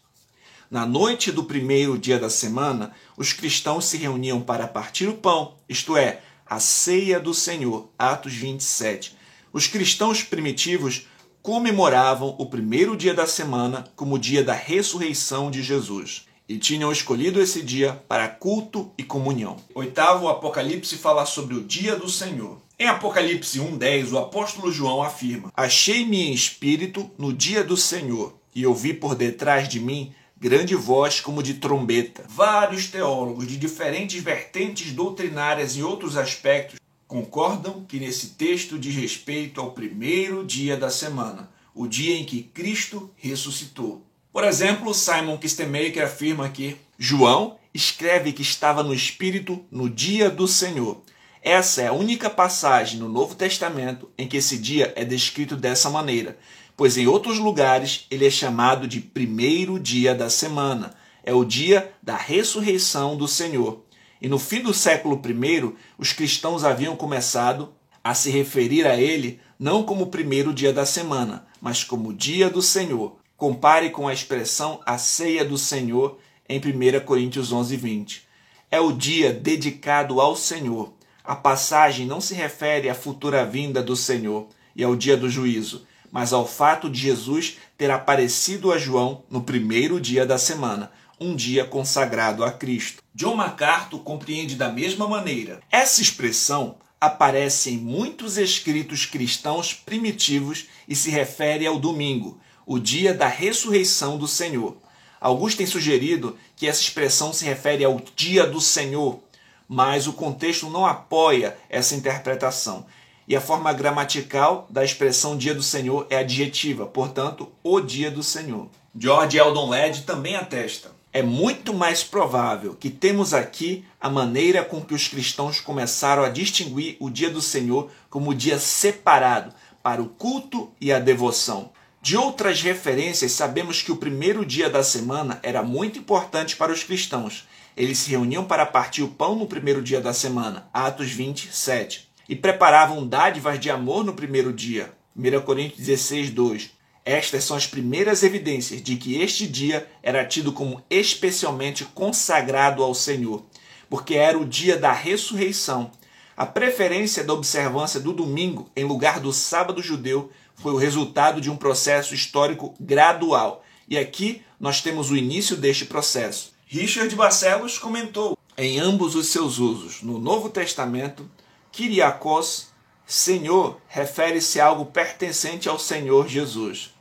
Na 0.70 0.86
noite 0.86 1.32
do 1.32 1.44
primeiro 1.44 1.98
dia 1.98 2.20
da 2.20 2.30
semana, 2.30 2.94
os 3.16 3.32
cristãos 3.32 3.86
se 3.86 3.98
reuniam 3.98 4.42
para 4.42 4.68
partir 4.68 5.08
o 5.08 5.14
pão, 5.14 5.56
isto 5.68 5.96
é, 5.96 6.22
a 6.46 6.60
ceia 6.60 7.20
do 7.20 7.34
Senhor, 7.34 7.90
Atos 7.98 8.34
27. 8.34 9.16
Os 9.54 9.68
cristãos 9.68 10.24
primitivos 10.24 11.08
comemoravam 11.48 12.36
o 12.38 12.46
primeiro 12.48 12.98
dia 12.98 13.14
da 13.14 13.26
semana 13.26 13.86
como 13.96 14.16
o 14.16 14.20
dia 14.20 14.44
da 14.44 14.52
ressurreição 14.52 15.50
de 15.50 15.64
Jesus 15.64 16.26
e 16.46 16.58
tinham 16.58 16.92
escolhido 16.92 17.42
esse 17.42 17.62
dia 17.62 17.94
para 18.06 18.28
culto 18.28 18.92
e 18.98 19.04
comunhão. 19.04 19.56
Oitavo, 19.74 20.26
o 20.26 20.28
Apocalipse 20.28 20.98
fala 20.98 21.26
sobre 21.26 21.56
o 21.56 21.64
dia 21.64 21.96
do 21.96 22.10
Senhor. 22.10 22.58
Em 22.78 22.88
Apocalipse 22.88 23.62
1:10, 23.62 24.12
o 24.12 24.18
apóstolo 24.18 24.74
João 24.74 25.02
afirma: 25.02 25.50
Achei-me 25.56 26.22
em 26.28 26.34
espírito 26.34 27.10
no 27.18 27.32
dia 27.32 27.64
do 27.64 27.78
Senhor, 27.78 28.38
e 28.54 28.68
ouvi 28.68 28.94
por 28.94 29.16
detrás 29.16 29.70
de 29.70 29.80
mim 29.80 30.14
grande 30.38 30.76
voz 30.76 31.22
como 31.22 31.42
de 31.42 31.54
trombeta. 31.54 32.26
Vários 32.28 32.88
teólogos 32.88 33.48
de 33.48 33.56
diferentes 33.56 34.22
vertentes 34.22 34.92
doutrinárias 34.92 35.78
e 35.78 35.82
outros 35.82 36.18
aspectos 36.18 36.77
concordam 37.08 37.86
que 37.88 38.00
nesse 38.00 38.32
texto 38.32 38.78
diz 38.78 38.96
respeito 38.96 39.62
ao 39.62 39.72
primeiro 39.72 40.46
dia 40.46 40.76
da 40.76 40.90
semana, 40.90 41.50
o 41.74 41.88
dia 41.88 42.18
em 42.18 42.26
que 42.26 42.44
Cristo 42.44 43.10
ressuscitou. 43.16 44.06
Por 44.34 44.44
exemplo, 44.44 44.94
Simon 44.94 45.38
Kistemaker 45.38 46.04
afirma 46.04 46.50
que 46.50 46.76
João 47.00 47.58
escreve 47.74 48.34
que 48.34 48.42
estava 48.42 48.84
no 48.84 48.94
Espírito 48.94 49.64
no 49.72 49.90
dia 49.90 50.30
do 50.30 50.48
Senhor. 50.48 51.02
Essa 51.42 51.84
é 51.84 51.88
a 51.88 51.94
única 51.94 52.30
passagem 52.30 53.00
no 53.00 53.08
Novo 53.08 53.36
Testamento 53.36 54.10
em 54.18 54.28
que 54.28 54.38
esse 54.38 54.58
dia 54.58 54.92
é 54.96 55.06
descrito 55.06 55.56
dessa 55.56 55.90
maneira, 55.90 56.38
pois 56.76 56.98
em 56.98 57.08
outros 57.08 57.40
lugares 57.40 58.06
ele 58.12 58.28
é 58.28 58.30
chamado 58.30 58.88
de 58.88 59.00
primeiro 59.00 59.80
dia 59.80 60.14
da 60.14 60.30
semana. 60.30 60.94
É 61.24 61.34
o 61.34 61.46
dia 61.46 61.92
da 62.02 62.18
ressurreição 62.18 63.16
do 63.16 63.28
Senhor. 63.28 63.87
E 64.22 64.28
no 64.28 64.40
fim 64.40 64.62
do 64.62 64.74
século 64.74 65.22
I, 65.26 65.74
os 65.98 66.12
cristãos 66.14 66.64
haviam 66.64 66.96
começado 66.96 67.74
a 68.04 68.14
se 68.14 68.30
referir 68.30 68.88
a 68.88 68.96
ele 68.96 69.40
não 69.60 69.84
como 69.84 70.04
o 70.04 70.08
primeiro 70.08 70.54
dia 70.54 70.72
da 70.72 70.86
semana, 70.86 71.46
mas 71.62 71.84
como 71.84 72.14
dia 72.14 72.50
do 72.50 72.62
Senhor. 72.62 73.18
Compare 73.36 73.90
com 73.90 74.08
a 74.08 74.14
expressão 74.14 74.82
a 74.86 74.98
ceia 74.98 75.46
do 75.46 75.58
Senhor 75.58 76.18
em 76.50 76.60
1 76.60 77.06
Coríntios 77.06 77.52
11, 77.52 77.76
20. 77.76 78.28
É 78.72 78.80
o 78.80 78.92
dia 78.92 79.32
dedicado 79.32 80.20
ao 80.20 80.36
Senhor, 80.36 80.94
a 81.28 81.36
passagem 81.36 82.06
não 82.06 82.22
se 82.22 82.34
refere 82.34 82.90
à 82.90 82.96
futura 82.96 83.46
vinda 83.46 83.84
do 83.84 83.98
Senhor 83.98 84.48
e 84.74 84.82
ao 84.82 84.96
dia 84.96 85.18
do 85.18 85.30
juízo, 85.30 85.86
mas 86.10 86.32
ao 86.32 86.48
fato 86.48 86.90
de 86.90 87.02
Jesus 87.02 87.58
ter 87.78 87.92
aparecido 87.92 88.72
a 88.72 88.78
João 88.78 89.24
no 89.30 89.42
primeiro 89.42 90.00
dia 90.00 90.26
da 90.26 90.38
semana, 90.38 90.90
um 91.20 91.36
dia 91.36 91.66
consagrado 91.66 92.46
a 92.46 92.52
Cristo. 92.52 93.04
John 93.18 93.36
MacArthur 93.36 94.02
compreende 94.02 94.56
da 94.56 94.70
mesma 94.70 95.08
maneira. 95.08 95.60
Essa 95.72 96.04
expressão 96.04 96.76
aparece 97.02 97.72
em 97.72 97.78
muitos 97.80 98.38
escritos 98.38 99.08
cristãos 99.08 99.74
primitivos 99.74 100.68
e 100.88 100.96
se 100.96 101.10
refere 101.10 101.66
ao 101.66 101.80
domingo, 101.80 102.40
o 102.64 102.78
dia 102.78 103.16
da 103.16 103.28
ressurreição 103.28 104.20
do 104.20 104.28
Senhor. 104.28 104.78
Alguns 105.20 105.56
têm 105.56 105.66
sugerido 105.66 106.38
que 106.56 106.68
essa 106.68 106.80
expressão 106.80 107.34
se 107.34 107.44
refere 107.44 107.84
ao 107.84 108.00
dia 108.16 108.46
do 108.46 108.62
Senhor, 108.62 109.20
mas 109.68 110.06
o 110.06 110.14
contexto 110.14 110.70
não 110.70 110.86
apoia 110.86 111.58
essa 111.72 111.96
interpretação. 111.96 112.86
E 113.28 113.36
a 113.36 113.42
forma 113.42 113.74
gramatical 113.74 114.68
da 114.70 114.86
expressão 114.86 115.36
dia 115.36 115.56
do 115.56 115.64
Senhor 115.64 116.06
é 116.12 116.18
adjetiva, 116.18 116.86
portanto, 116.86 117.52
o 117.64 117.82
dia 117.82 118.12
do 118.12 118.22
Senhor. 118.22 118.70
George 118.96 119.40
Eldon 119.40 119.70
Led 119.70 120.04
também 120.04 120.36
atesta. 120.36 120.97
É 121.12 121.24
muito 121.24 121.74
mais 121.74 122.04
provável 122.04 122.76
que 122.76 122.90
temos 122.90 123.34
aqui 123.34 123.86
a 124.00 124.10
maneira 124.10 124.64
com 124.64 124.82
que 124.82 124.94
os 124.94 125.08
cristãos 125.08 125.60
começaram 125.60 126.24
a 126.24 126.30
distinguir 126.30 126.98
o 127.00 127.10
dia 127.10 127.30
do 127.30 127.42
Senhor 127.42 127.90
como 128.10 128.36
dia 128.36 128.60
separado 128.60 129.54
para 129.82 130.02
o 130.02 130.10
culto 130.10 130.72
e 130.80 130.92
a 130.92 131.00
devoção. 131.00 131.72
De 132.02 132.16
outras 132.16 132.62
referências, 132.62 133.32
sabemos 133.32 133.82
que 133.82 133.92
o 133.92 133.98
primeiro 133.98 134.46
dia 134.46 134.70
da 134.70 134.84
semana 134.84 135.40
era 135.42 135.64
muito 135.64 135.98
importante 135.98 136.56
para 136.56 136.72
os 136.72 136.84
cristãos 136.84 137.46
eles 137.78 138.00
se 138.00 138.10
reuniam 138.10 138.44
para 138.44 138.66
partir 138.66 139.04
o 139.04 139.08
pão 139.08 139.36
no 139.36 139.46
primeiro 139.46 139.84
dia 139.84 140.02
da 140.02 140.12
semana, 140.12 140.68
Atos 140.74 141.12
27, 141.12 142.10
e 142.28 142.36
preparavam 142.36 143.08
dádivas 143.08 143.60
de 143.60 143.70
amor 143.70 144.04
no 144.04 144.14
primeiro 144.14 144.52
dia, 144.52 144.92
1 145.16 145.42
Coríntios 145.42 145.86
16, 145.86 146.32
2. 146.32 146.72
Estas 147.08 147.46
são 147.46 147.56
as 147.56 147.66
primeiras 147.66 148.22
evidências 148.22 148.82
de 148.82 148.98
que 148.98 149.22
este 149.22 149.48
dia 149.48 149.90
era 150.04 150.26
tido 150.26 150.52
como 150.52 150.84
especialmente 150.90 151.86
consagrado 151.86 152.84
ao 152.84 152.94
Senhor, 152.94 153.46
porque 153.90 154.16
era 154.16 154.38
o 154.38 154.44
dia 154.44 154.78
da 154.78 154.92
ressurreição. 154.92 155.90
A 156.36 156.46
preferência 156.46 157.24
da 157.24 157.32
observância 157.32 157.98
do 157.98 158.12
domingo 158.12 158.70
em 158.76 158.84
lugar 158.84 159.22
do 159.22 159.32
sábado 159.32 159.82
judeu 159.82 160.30
foi 160.54 160.74
o 160.74 160.78
resultado 160.78 161.40
de 161.40 161.50
um 161.50 161.56
processo 161.56 162.14
histórico 162.14 162.76
gradual. 162.78 163.64
E 163.88 163.98
aqui 163.98 164.42
nós 164.60 164.82
temos 164.82 165.10
o 165.10 165.16
início 165.16 165.56
deste 165.56 165.86
processo. 165.86 166.52
Richard 166.68 167.16
Barcelos 167.16 167.80
comentou 167.80 168.38
em 168.58 168.82
ambos 168.82 169.16
os 169.16 169.28
seus 169.28 169.60
usos, 169.60 170.02
no 170.02 170.20
Novo 170.20 170.50
Testamento, 170.50 171.26
Kyriakos, 171.72 172.68
Senhor, 173.06 173.80
refere-se 173.88 174.60
a 174.60 174.66
algo 174.66 174.88
pertencente 174.88 175.70
ao 175.70 175.80
Senhor 175.80 176.28
Jesus. 176.28 176.97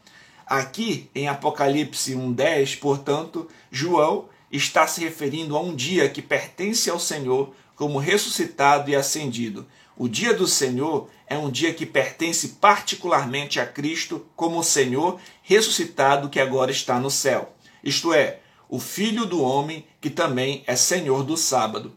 Aqui, 0.47 1.11
em 1.13 1.27
Apocalipse 1.27 2.15
1,10, 2.15 2.79
portanto, 2.79 3.49
João 3.69 4.27
está 4.51 4.87
se 4.87 5.01
referindo 5.01 5.57
a 5.57 5.61
um 5.61 5.75
dia 5.75 6.09
que 6.09 6.23
pertence 6.23 6.89
ao 6.89 7.01
Senhor 7.01 7.53
como 7.75 7.99
ressuscitado 7.99 8.89
e 8.89 8.95
ascendido. 8.95 9.67
O 9.99 10.09
dia 10.09 10.33
do 10.33 10.47
Senhor 10.47 11.11
é 11.27 11.37
um 11.37 11.51
dia 11.51 11.75
que 11.75 11.85
pertence 11.85 12.51
particularmente 12.61 13.59
a 13.59 13.67
Cristo 13.67 14.25
como 14.37 14.63
Senhor 14.63 15.19
ressuscitado 15.43 16.29
que 16.29 16.39
agora 16.39 16.71
está 16.71 17.01
no 17.01 17.11
céu. 17.11 17.53
Isto 17.83 18.13
é, 18.13 18.39
o 18.69 18.79
Filho 18.79 19.27
do 19.27 19.43
homem 19.43 19.85
que 20.01 20.11
também 20.11 20.63
é 20.69 20.77
Senhor 20.77 21.25
do 21.25 21.37
sábado. 21.37 21.93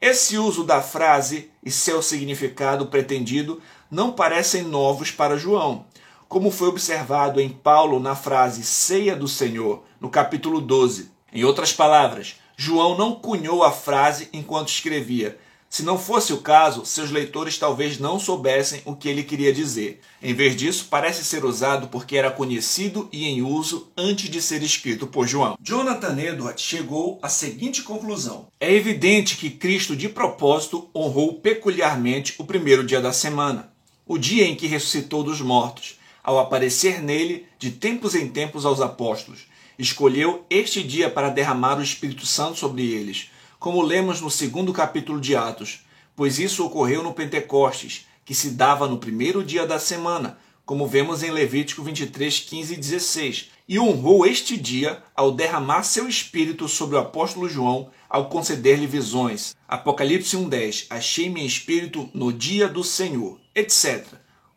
Esse 0.00 0.36
uso 0.36 0.64
da 0.64 0.82
frase 0.82 1.50
e 1.64 1.70
seu 1.70 2.02
significado 2.02 2.86
pretendido 2.88 3.62
não 3.90 4.12
parecem 4.12 4.62
novos 4.62 5.10
para 5.10 5.38
João, 5.38 5.86
como 6.28 6.50
foi 6.50 6.68
observado 6.68 7.40
em 7.40 7.48
Paulo 7.48 8.00
na 8.00 8.16
frase 8.16 8.64
ceia 8.64 9.14
do 9.14 9.28
Senhor, 9.28 9.84
no 10.00 10.10
capítulo 10.10 10.60
12. 10.60 11.10
Em 11.32 11.44
outras 11.44 11.72
palavras, 11.72 12.36
João 12.56 12.96
não 12.96 13.14
cunhou 13.14 13.62
a 13.62 13.70
frase 13.70 14.28
enquanto 14.32 14.68
escrevia. 14.68 15.38
Se 15.68 15.82
não 15.82 15.98
fosse 15.98 16.32
o 16.32 16.38
caso, 16.38 16.86
seus 16.86 17.10
leitores 17.10 17.58
talvez 17.58 17.98
não 17.98 18.18
soubessem 18.18 18.80
o 18.84 18.94
que 18.94 19.08
ele 19.08 19.22
queria 19.22 19.52
dizer. 19.52 20.00
Em 20.22 20.32
vez 20.32 20.56
disso, 20.56 20.86
parece 20.88 21.24
ser 21.24 21.44
usado 21.44 21.88
porque 21.88 22.16
era 22.16 22.30
conhecido 22.30 23.08
e 23.12 23.26
em 23.26 23.42
uso 23.42 23.90
antes 23.96 24.30
de 24.30 24.40
ser 24.40 24.62
escrito 24.62 25.06
por 25.06 25.26
João. 25.26 25.58
Jonathan 25.60 26.18
Edwards 26.18 26.64
chegou 26.64 27.18
à 27.20 27.28
seguinte 27.28 27.82
conclusão: 27.82 28.46
É 28.58 28.72
evidente 28.72 29.36
que 29.36 29.50
Cristo, 29.50 29.94
de 29.94 30.08
propósito, 30.08 30.88
honrou 30.94 31.34
peculiarmente 31.34 32.34
o 32.38 32.44
primeiro 32.44 32.86
dia 32.86 33.00
da 33.00 33.12
semana, 33.12 33.70
o 34.06 34.16
dia 34.16 34.46
em 34.46 34.54
que 34.54 34.68
ressuscitou 34.68 35.22
dos 35.22 35.40
mortos, 35.40 35.95
ao 36.26 36.40
aparecer 36.40 37.00
nele 37.00 37.46
de 37.56 37.70
tempos 37.70 38.16
em 38.16 38.28
tempos 38.28 38.66
aos 38.66 38.80
apóstolos 38.80 39.46
escolheu 39.78 40.44
este 40.50 40.82
dia 40.82 41.08
para 41.08 41.30
derramar 41.30 41.78
o 41.78 41.82
Espírito 41.82 42.26
Santo 42.26 42.58
sobre 42.58 42.90
eles, 42.90 43.30
como 43.60 43.80
lemos 43.80 44.20
no 44.20 44.30
segundo 44.30 44.72
capítulo 44.72 45.20
de 45.20 45.36
Atos, 45.36 45.86
pois 46.16 46.40
isso 46.40 46.66
ocorreu 46.66 47.00
no 47.02 47.14
Pentecostes, 47.14 48.06
que 48.24 48.34
se 48.34 48.50
dava 48.50 48.88
no 48.88 48.98
primeiro 48.98 49.44
dia 49.44 49.64
da 49.66 49.78
semana, 49.78 50.36
como 50.64 50.86
vemos 50.86 51.22
em 51.22 51.30
Levítico 51.30 51.82
23, 51.82 52.40
15 52.40 52.74
e 52.74 52.76
16, 52.76 53.50
e 53.68 53.78
honrou 53.78 54.26
este 54.26 54.56
dia 54.56 55.02
ao 55.14 55.30
derramar 55.30 55.84
seu 55.84 56.08
espírito 56.08 56.68
sobre 56.68 56.96
o 56.96 57.00
apóstolo 57.00 57.48
João, 57.48 57.90
ao 58.08 58.28
conceder-lhe 58.28 58.86
visões. 58.86 59.54
Apocalipse 59.68 60.36
1,10 60.36 60.86
Achei 60.90 61.28
meu 61.28 61.46
espírito 61.46 62.10
no 62.12 62.32
dia 62.32 62.66
do 62.66 62.82
Senhor, 62.82 63.38
etc. 63.54 64.06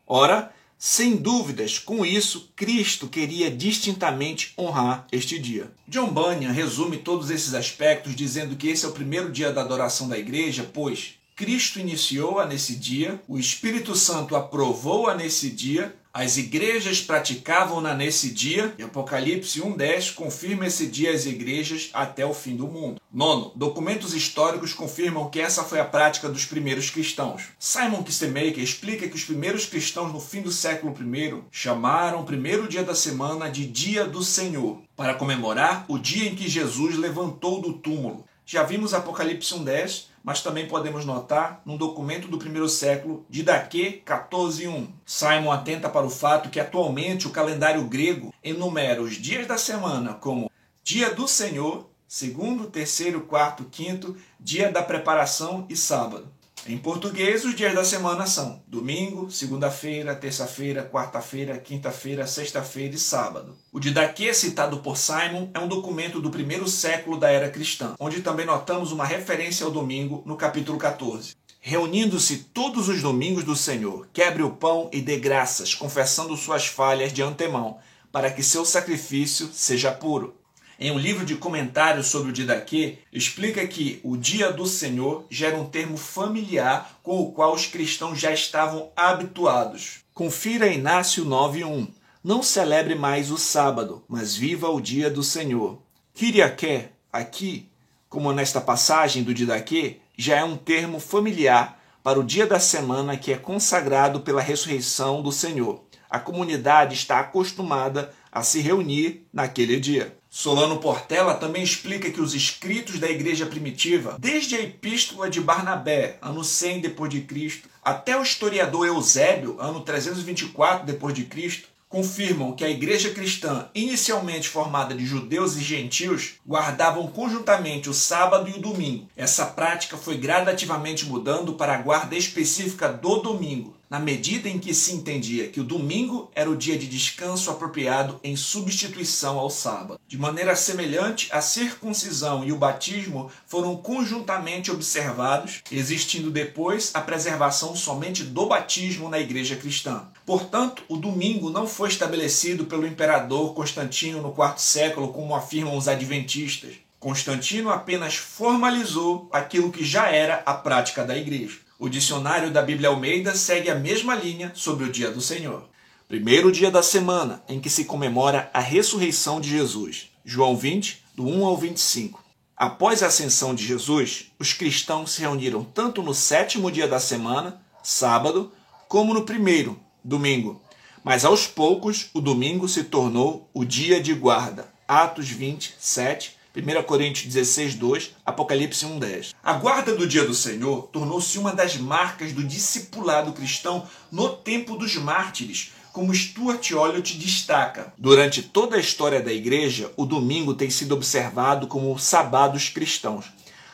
Ora, 0.08 0.52
sem 0.82 1.18
dúvidas, 1.18 1.78
com 1.78 2.06
isso, 2.06 2.54
Cristo 2.56 3.10
queria 3.10 3.52
distintamente 3.52 4.54
honrar 4.58 5.06
este 5.12 5.38
dia. 5.38 5.70
John 5.86 6.08
Bunyan 6.08 6.54
resume 6.54 6.96
todos 6.96 7.30
esses 7.30 7.54
aspectos 7.54 8.16
dizendo 8.16 8.56
que 8.56 8.70
esse 8.70 8.86
é 8.86 8.88
o 8.88 8.94
primeiro 8.94 9.30
dia 9.30 9.52
da 9.52 9.60
adoração 9.60 10.08
da 10.08 10.18
igreja, 10.18 10.70
pois 10.74 11.16
Cristo 11.36 11.82
iniciou-a 11.82 12.46
nesse 12.46 12.78
dia, 12.78 13.22
o 13.28 13.38
Espírito 13.38 13.94
Santo 13.94 14.38
aprovou-a 14.38 15.14
nesse 15.14 15.50
dia, 15.50 15.94
as 16.14 16.38
igrejas 16.38 17.02
praticavam-na 17.02 17.94
nesse 17.94 18.32
dia, 18.32 18.74
e 18.78 18.84
Apocalipse 18.84 19.62
1,10 19.62 20.16
confirma 20.16 20.66
esse 20.66 20.88
dia 20.88 21.12
às 21.12 21.26
igrejas 21.26 21.90
até 21.94 22.26
o 22.26 22.34
fim 22.34 22.56
do 22.56 22.68
mundo. 22.68 23.00
Nono, 23.14 23.52
documentos 23.56 24.14
históricos 24.14 24.74
confirmam 24.74 25.30
que 25.30 25.40
essa 25.40 25.64
foi 25.64 25.80
a 25.80 25.86
prática 25.86 26.28
dos 26.28 26.46
primeiros 26.46 26.90
cristãos. 26.90 27.50
Simon 27.60 28.04
Kistemaker 28.04 28.60
explica 28.60 29.08
que 29.08 29.16
os 29.16 29.24
primeiros 29.24 29.66
cristãos 29.66 30.12
no 30.12 30.20
fim 30.20 30.42
do 30.42 30.52
século 30.52 30.96
I 31.00 31.44
chamaram 31.52 32.22
o 32.22 32.26
primeiro 32.26 32.68
dia 32.68 32.84
da 32.84 32.96
semana 32.96 33.50
de 33.50 33.68
Dia 33.68 34.06
do 34.06 34.24
Senhor, 34.24 34.82
para 34.96 35.14
comemorar 35.14 35.86
o 35.88 35.98
dia 35.98 36.28
em 36.28 36.36
que 36.36 36.50
Jesus 36.50 36.98
levantou 36.98 37.62
do 37.62 37.74
túmulo. 37.74 38.26
Já 38.46 38.64
vimos 38.64 38.96
Apocalipse 38.96 39.54
1,10 39.54 40.09
mas 40.24 40.42
também 40.42 40.68
podemos 40.68 41.06
notar 41.06 41.62
num 41.66 41.78
documento 41.78 42.28
do 42.28 42.38
primeiro 42.38 42.68
século, 42.68 43.26
Didaquê 43.30 44.02
14.1. 44.06 44.88
Simon 45.06 45.52
atenta 45.52 45.90
para 45.90 46.06
o 46.06 46.10
fato 46.10 46.50
que 46.50 46.60
atualmente 46.60 47.28
o 47.28 47.32
calendário 47.32 47.84
grego 47.86 48.34
enumera 48.44 49.02
os 49.02 49.16
dias 49.16 49.48
da 49.48 49.58
semana 49.58 50.14
como 50.14 50.52
dia 50.84 51.14
do 51.14 51.28
Senhor, 51.28 51.90
segundo, 52.08 52.68
terceiro, 52.68 53.22
quarto, 53.22 53.66
quinto, 53.66 54.18
dia 54.40 54.72
da 54.72 54.82
preparação 54.82 55.66
e 55.70 55.76
sábado. 55.76 56.28
Em 56.68 56.78
português, 56.78 57.46
os 57.46 57.56
dias 57.56 57.74
da 57.74 57.84
semana 57.84 58.28
são 58.28 58.62
domingo, 58.68 59.32
segunda-feira, 59.32 60.16
terça-feira, 60.16 60.84
quarta-feira, 60.84 61.58
quinta-feira, 61.58 62.28
sexta-feira 62.28 62.96
e 62.96 63.00
sábado. 63.00 63.58
O 63.72 63.80
Didaquê 63.80 64.34
citado 64.34 64.80
por 64.80 64.98
Simon 64.98 65.50
é 65.54 65.60
um 65.60 65.68
documento 65.68 66.22
do 66.22 66.30
primeiro 66.30 66.68
século 66.68 67.18
da 67.18 67.32
era 67.32 67.50
cristã, 67.50 67.96
onde 68.00 68.22
também 68.22 68.46
notamos 68.46 68.92
uma 68.92 69.06
referência 69.06 69.66
ao 69.66 69.72
domingo 69.72 70.22
no 70.26 70.36
capítulo 70.36 70.78
14. 70.78 71.36
Reunindo-se 71.62 72.38
todos 72.54 72.88
os 72.88 73.02
domingos 73.02 73.44
do 73.44 73.56
Senhor, 73.56 74.08
quebre 74.14 74.44
o 74.44 74.52
pão 74.52 74.90
e 74.94 75.02
dê 75.02 75.18
graças, 75.18 75.74
confessando 75.74 76.38
suas 76.38 76.68
falhas 76.68 77.12
de 77.12 77.22
antemão, 77.22 77.78
para 78.12 78.32
que 78.32 78.44
seu 78.44 78.66
sacrifício 78.66 79.50
seja 79.54 79.92
puro 79.92 80.39
em 80.80 80.92
um 80.92 80.98
livro 80.98 81.26
de 81.26 81.36
comentários 81.36 82.08
sobre 82.08 82.30
o 82.30 82.34
Didaquê, 82.34 83.00
explica 83.12 83.68
que 83.68 84.00
o 84.02 84.16
dia 84.16 84.50
do 84.54 84.66
Senhor 84.66 85.26
gera 85.30 85.58
um 85.58 85.66
termo 85.66 85.98
familiar 85.98 86.98
com 87.04 87.20
o 87.20 87.34
qual 87.34 87.54
os 87.54 87.66
cristãos 87.66 88.18
já 88.18 88.32
estavam 88.32 88.90
habituados. 88.96 90.00
Confira 90.14 90.68
Inácio 90.68 91.26
9.1. 91.26 91.90
Não 92.24 92.42
celebre 92.42 92.96
mais 92.96 93.30
o 93.30 93.38
sábado, 93.38 94.04
mas 94.08 94.36
viva 94.36 94.70
o 94.70 94.80
dia 94.80 95.10
do 95.10 95.22
Senhor. 95.22 95.82
Kiriaké, 96.14 96.92
aqui, 97.12 97.70
como 98.08 98.32
nesta 98.32 98.62
passagem 98.62 99.22
do 99.22 99.34
Didaquê, 99.34 99.98
já 100.18 100.38
é 100.38 100.44
um 100.46 100.56
termo 100.56 101.00
familiar 101.02 101.78
para 102.02 102.20
o 102.20 102.24
dia 102.24 102.48
da 102.48 102.60
semana 102.60 103.18
que 103.18 103.34
é 103.34 103.38
consagrado 103.38 104.22
pela 104.22 104.42
ressurreição 104.42 105.22
do 105.22 105.32
Senhor. 105.32 105.84
A 106.10 106.20
comunidade 106.20 106.96
está 106.96 107.20
acostumada 107.20 108.14
a 108.32 108.44
se 108.44 108.62
reunir 108.62 109.28
naquele 109.34 109.80
dia. 109.80 110.19
Solano 110.40 110.78
Portela 110.78 111.34
também 111.34 111.62
explica 111.62 112.10
que 112.10 112.22
os 112.22 112.34
escritos 112.34 112.98
da 112.98 113.10
igreja 113.10 113.46
primitiva, 113.46 114.16
desde 114.18 114.56
a 114.56 114.62
epístola 114.62 115.30
de 115.30 115.42
Barnabé, 115.42 116.18
ano 116.22 116.46
100 116.46 116.80
depois 116.80 117.12
de 117.12 117.20
Cristo, 117.20 117.68
até 117.84 118.18
o 118.18 118.24
historiador 118.24 118.88
Eusébio, 118.88 119.58
ano 119.60 119.82
324 119.82 120.86
depois 120.86 121.14
de 121.14 121.26
Cristo, 121.26 121.68
confirmam 121.90 122.54
que 122.54 122.64
a 122.64 122.70
igreja 122.70 123.10
cristã, 123.10 123.68
inicialmente 123.76 124.48
formada 124.48 124.96
de 124.96 125.06
judeus 125.06 125.58
e 125.58 125.62
gentios, 125.62 126.36
guardavam 126.48 127.08
conjuntamente 127.08 127.90
o 127.90 127.94
sábado 127.94 128.50
e 128.50 128.54
o 128.54 128.62
domingo. 128.62 129.10
Essa 129.18 129.46
prática 129.46 129.98
foi 129.98 130.16
gradativamente 130.16 131.06
mudando 131.06 131.56
para 131.56 131.74
a 131.74 131.82
guarda 131.82 132.16
específica 132.16 132.88
do 132.88 133.18
domingo, 133.18 133.76
na 133.90 134.00
medida 134.00 134.48
em 134.48 134.60
que 134.60 134.74
se 134.74 134.94
entendia 134.94 135.48
que 135.48 135.60
o 135.60 135.64
domingo 135.64 136.30
era 136.36 136.50
o 136.50 136.56
dia 136.56 136.78
de 136.78 136.88
descanso 136.88 137.50
apropriado 137.50 138.20
em 138.24 138.36
substituição 138.36 139.40
ao 139.40 139.50
sábado. 139.50 140.00
De 140.08 140.18
maneira 140.18 140.56
semelhante, 140.56 141.28
a 141.32 141.42
circuncisão 141.42 142.46
e 142.46 142.52
o 142.52 142.58
batismo 142.58 143.32
foram 143.48 143.76
conjuntamente 143.76 144.70
observados, 144.70 145.64
existindo 145.72 146.30
depois 146.30 146.92
a 146.94 147.02
preservação 147.02 147.76
somente 147.76 148.24
do 148.24 148.46
batismo 148.46 149.10
na 149.10 149.20
igreja 149.20 149.56
cristã. 149.56 150.08
Portanto, 150.26 150.84
o 150.88 150.96
domingo 150.96 151.50
não 151.50 151.66
foi 151.66 151.90
estabelecido 151.90 152.66
pelo 152.66 152.86
imperador 152.86 153.56
Constantino 153.56 154.22
no 154.22 154.32
quarto 154.32 154.62
século, 154.62 155.12
como 155.12 155.34
afirmam 155.34 155.76
os 155.76 155.88
adventistas. 155.88 156.76
Constantino 157.00 157.70
apenas 157.70 158.16
formalizou 158.16 159.30
aquilo 159.32 159.72
que 159.72 159.84
já 159.84 160.12
era 160.12 160.44
a 160.46 160.54
prática 160.54 161.04
da 161.04 161.18
igreja. 161.18 161.58
O 161.82 161.88
dicionário 161.88 162.52
da 162.52 162.62
Bíblia 162.62 162.90
Almeida 162.90 163.34
segue 163.34 163.70
a 163.70 163.76
mesma 163.76 164.14
linha 164.14 164.52
sobre 164.54 164.84
o 164.84 164.92
dia 164.92 165.10
do 165.12 165.22
Senhor. 165.22 165.64
Primeiro 166.10 166.52
dia 166.52 166.70
da 166.70 166.84
semana 166.84 167.42
em 167.48 167.58
que 167.58 167.70
se 167.70 167.86
comemora 167.86 168.52
a 168.54 168.60
ressurreição 168.60 169.40
de 169.40 169.50
Jesus. 169.50 170.10
João 170.26 170.58
20, 170.58 171.02
do 171.16 171.26
1 171.26 171.46
ao 171.46 171.56
25. 171.56 172.22
Após 172.54 173.02
a 173.02 173.08
ascensão 173.08 173.56
de 173.56 173.66
Jesus, 173.66 174.30
os 174.38 174.52
cristãos 174.52 175.12
se 175.12 175.22
reuniram 175.22 175.64
tanto 175.64 176.04
no 176.04 176.14
sétimo 176.14 176.70
dia 176.70 176.86
da 176.86 177.00
semana, 177.00 177.62
sábado, 177.82 178.52
como 178.90 179.14
no 179.14 179.24
primeiro, 179.24 179.80
domingo. 180.04 180.62
Mas 181.02 181.24
aos 181.24 181.48
poucos, 181.48 182.10
o 182.14 182.20
domingo 182.20 182.68
se 182.68 182.84
tornou 182.84 183.50
o 183.54 183.64
dia 183.64 184.02
de 184.02 184.14
guarda. 184.14 184.70
Atos 184.86 185.30
20, 185.30 185.76
7 185.80 186.39
1 186.56 186.84
Coríntios 186.84 187.32
16, 187.32 187.76
2, 187.76 188.16
Apocalipse 188.26 188.84
1, 188.84 188.98
10. 188.98 189.36
A 189.44 189.54
guarda 189.54 189.96
do 189.96 190.08
dia 190.08 190.26
do 190.26 190.34
Senhor 190.34 190.90
tornou-se 190.92 191.38
uma 191.38 191.54
das 191.54 191.78
marcas 191.78 192.34
do 192.34 192.44
discipulado 192.44 193.34
cristão 193.34 193.88
no 194.12 194.30
tempo 194.30 194.76
dos 194.76 194.96
mártires, 194.96 195.72
como 195.94 196.14
Stuart 196.14 196.72
Olliott 196.72 197.18
destaca. 197.20 197.94
Durante 197.98 198.42
toda 198.42 198.78
a 198.78 198.80
história 198.80 199.22
da 199.22 199.32
igreja, 199.32 199.92
o 199.96 200.08
domingo 200.08 200.56
tem 200.56 200.72
sido 200.72 200.96
observado 200.96 201.68
como 201.68 201.94
o 201.94 202.00
sabá 202.00 202.48
dos 202.48 202.68
cristãos. 202.68 203.26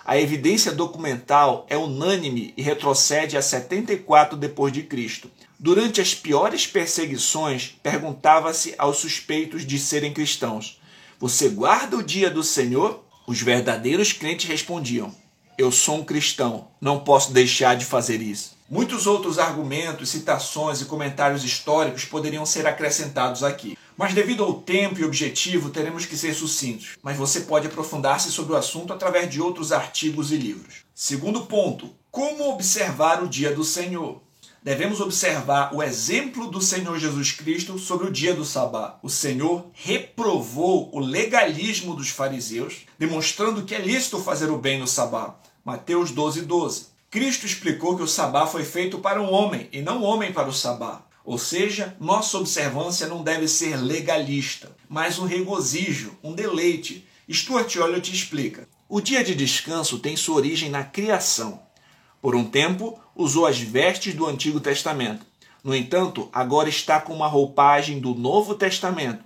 a 0.03 0.19
evidência 0.19 0.71
documental 0.71 1.65
é 1.67 1.75
unânime 1.75 2.53
e 2.55 2.61
retrocede 2.61 3.35
a 3.37 3.41
74 3.41 4.37
depois 4.37 4.71
de 4.71 4.83
Cristo. 4.83 5.31
Durante 5.57 5.99
as 5.99 6.13
piores 6.13 6.67
perseguições, 6.67 7.75
perguntava-se 7.81 8.75
aos 8.77 8.97
suspeitos 8.97 9.65
de 9.65 9.79
serem 9.79 10.13
cristãos: 10.13 10.79
Você 11.19 11.47
guarda 11.47 11.95
o 11.95 12.03
dia 12.03 12.29
do 12.29 12.43
Senhor? 12.43 13.03
Os 13.25 13.41
verdadeiros 13.41 14.11
crentes 14.11 14.49
respondiam: 14.49 15.15
Eu 15.57 15.71
sou 15.71 15.95
um 15.95 16.03
cristão, 16.03 16.67
não 16.81 16.99
posso 16.99 17.31
deixar 17.31 17.75
de 17.75 17.85
fazer 17.85 18.21
isso. 18.21 18.55
Muitos 18.69 19.07
outros 19.07 19.39
argumentos, 19.39 20.09
citações 20.09 20.81
e 20.81 20.85
comentários 20.85 21.43
históricos 21.43 22.03
poderiam 22.03 22.45
ser 22.45 22.67
acrescentados 22.67 23.43
aqui. 23.43 23.77
Mas 23.95 24.13
devido 24.13 24.43
ao 24.43 24.55
tempo 24.55 24.99
e 24.99 25.05
objetivo, 25.05 25.69
teremos 25.69 26.05
que 26.05 26.17
ser 26.17 26.33
sucintos. 26.33 26.97
Mas 27.01 27.15
você 27.15 27.41
pode 27.41 27.67
aprofundar-se 27.67 28.29
sobre 28.29 28.53
o 28.53 28.57
assunto 28.57 28.91
através 28.91 29.29
de 29.29 29.39
outros 29.39 29.71
artigos 29.71 30.31
e 30.31 30.35
livros. 30.35 30.83
Segundo 30.93 31.45
ponto: 31.45 31.91
como 32.11 32.49
observar 32.49 33.23
o 33.23 33.27
dia 33.27 33.55
do 33.55 33.63
Senhor? 33.63 34.21
Devemos 34.65 34.99
observar 34.99 35.75
o 35.75 35.83
exemplo 35.83 36.49
do 36.49 36.59
Senhor 36.59 36.97
Jesus 36.97 37.31
Cristo 37.31 37.77
sobre 37.77 38.07
o 38.07 38.11
dia 38.11 38.33
do 38.33 38.43
Sabá. 38.43 38.97
O 39.03 39.11
Senhor 39.11 39.67
reprovou 39.73 40.89
o 40.91 40.99
legalismo 40.99 41.95
dos 41.95 42.09
fariseus, 42.09 42.77
demonstrando 42.97 43.61
que 43.61 43.75
é 43.75 43.79
lícito 43.79 44.17
fazer 44.17 44.49
o 44.49 44.57
bem 44.57 44.79
no 44.79 44.87
Sabá. 44.87 45.35
Mateus 45.63 46.09
12, 46.09 46.41
12. 46.41 46.87
Cristo 47.11 47.45
explicou 47.45 47.95
que 47.95 48.01
o 48.01 48.07
Sabá 48.07 48.47
foi 48.47 48.65
feito 48.65 48.97
para 48.97 49.21
o 49.21 49.31
homem 49.31 49.69
e 49.71 49.83
não 49.83 50.01
o 50.01 50.03
homem 50.03 50.33
para 50.33 50.49
o 50.49 50.53
Sabá. 50.53 51.05
Ou 51.23 51.37
seja, 51.37 51.95
nossa 51.99 52.35
observância 52.39 53.05
não 53.05 53.21
deve 53.21 53.47
ser 53.47 53.75
legalista, 53.75 54.75
mas 54.89 55.19
um 55.19 55.27
regozijo, 55.27 56.17
um 56.23 56.33
deleite. 56.33 57.07
Stuart 57.31 57.75
Olliott 57.75 58.11
explica. 58.11 58.67
O 58.89 58.99
dia 58.99 59.23
de 59.23 59.35
descanso 59.35 59.99
tem 59.99 60.17
sua 60.17 60.37
origem 60.37 60.71
na 60.71 60.83
criação. 60.83 61.61
Por 62.25 62.35
um 62.35 62.43
tempo, 62.43 62.99
usou 63.15 63.45
as 63.45 63.59
vestes 63.59 64.15
do 64.15 64.25
Antigo 64.25 64.59
Testamento. 64.59 65.23
No 65.63 65.75
entanto, 65.75 66.27
agora 66.33 66.67
está 66.67 66.99
com 66.99 67.13
uma 67.13 67.27
roupagem 67.27 67.99
do 67.99 68.15
Novo 68.15 68.55
Testamento. 68.55 69.23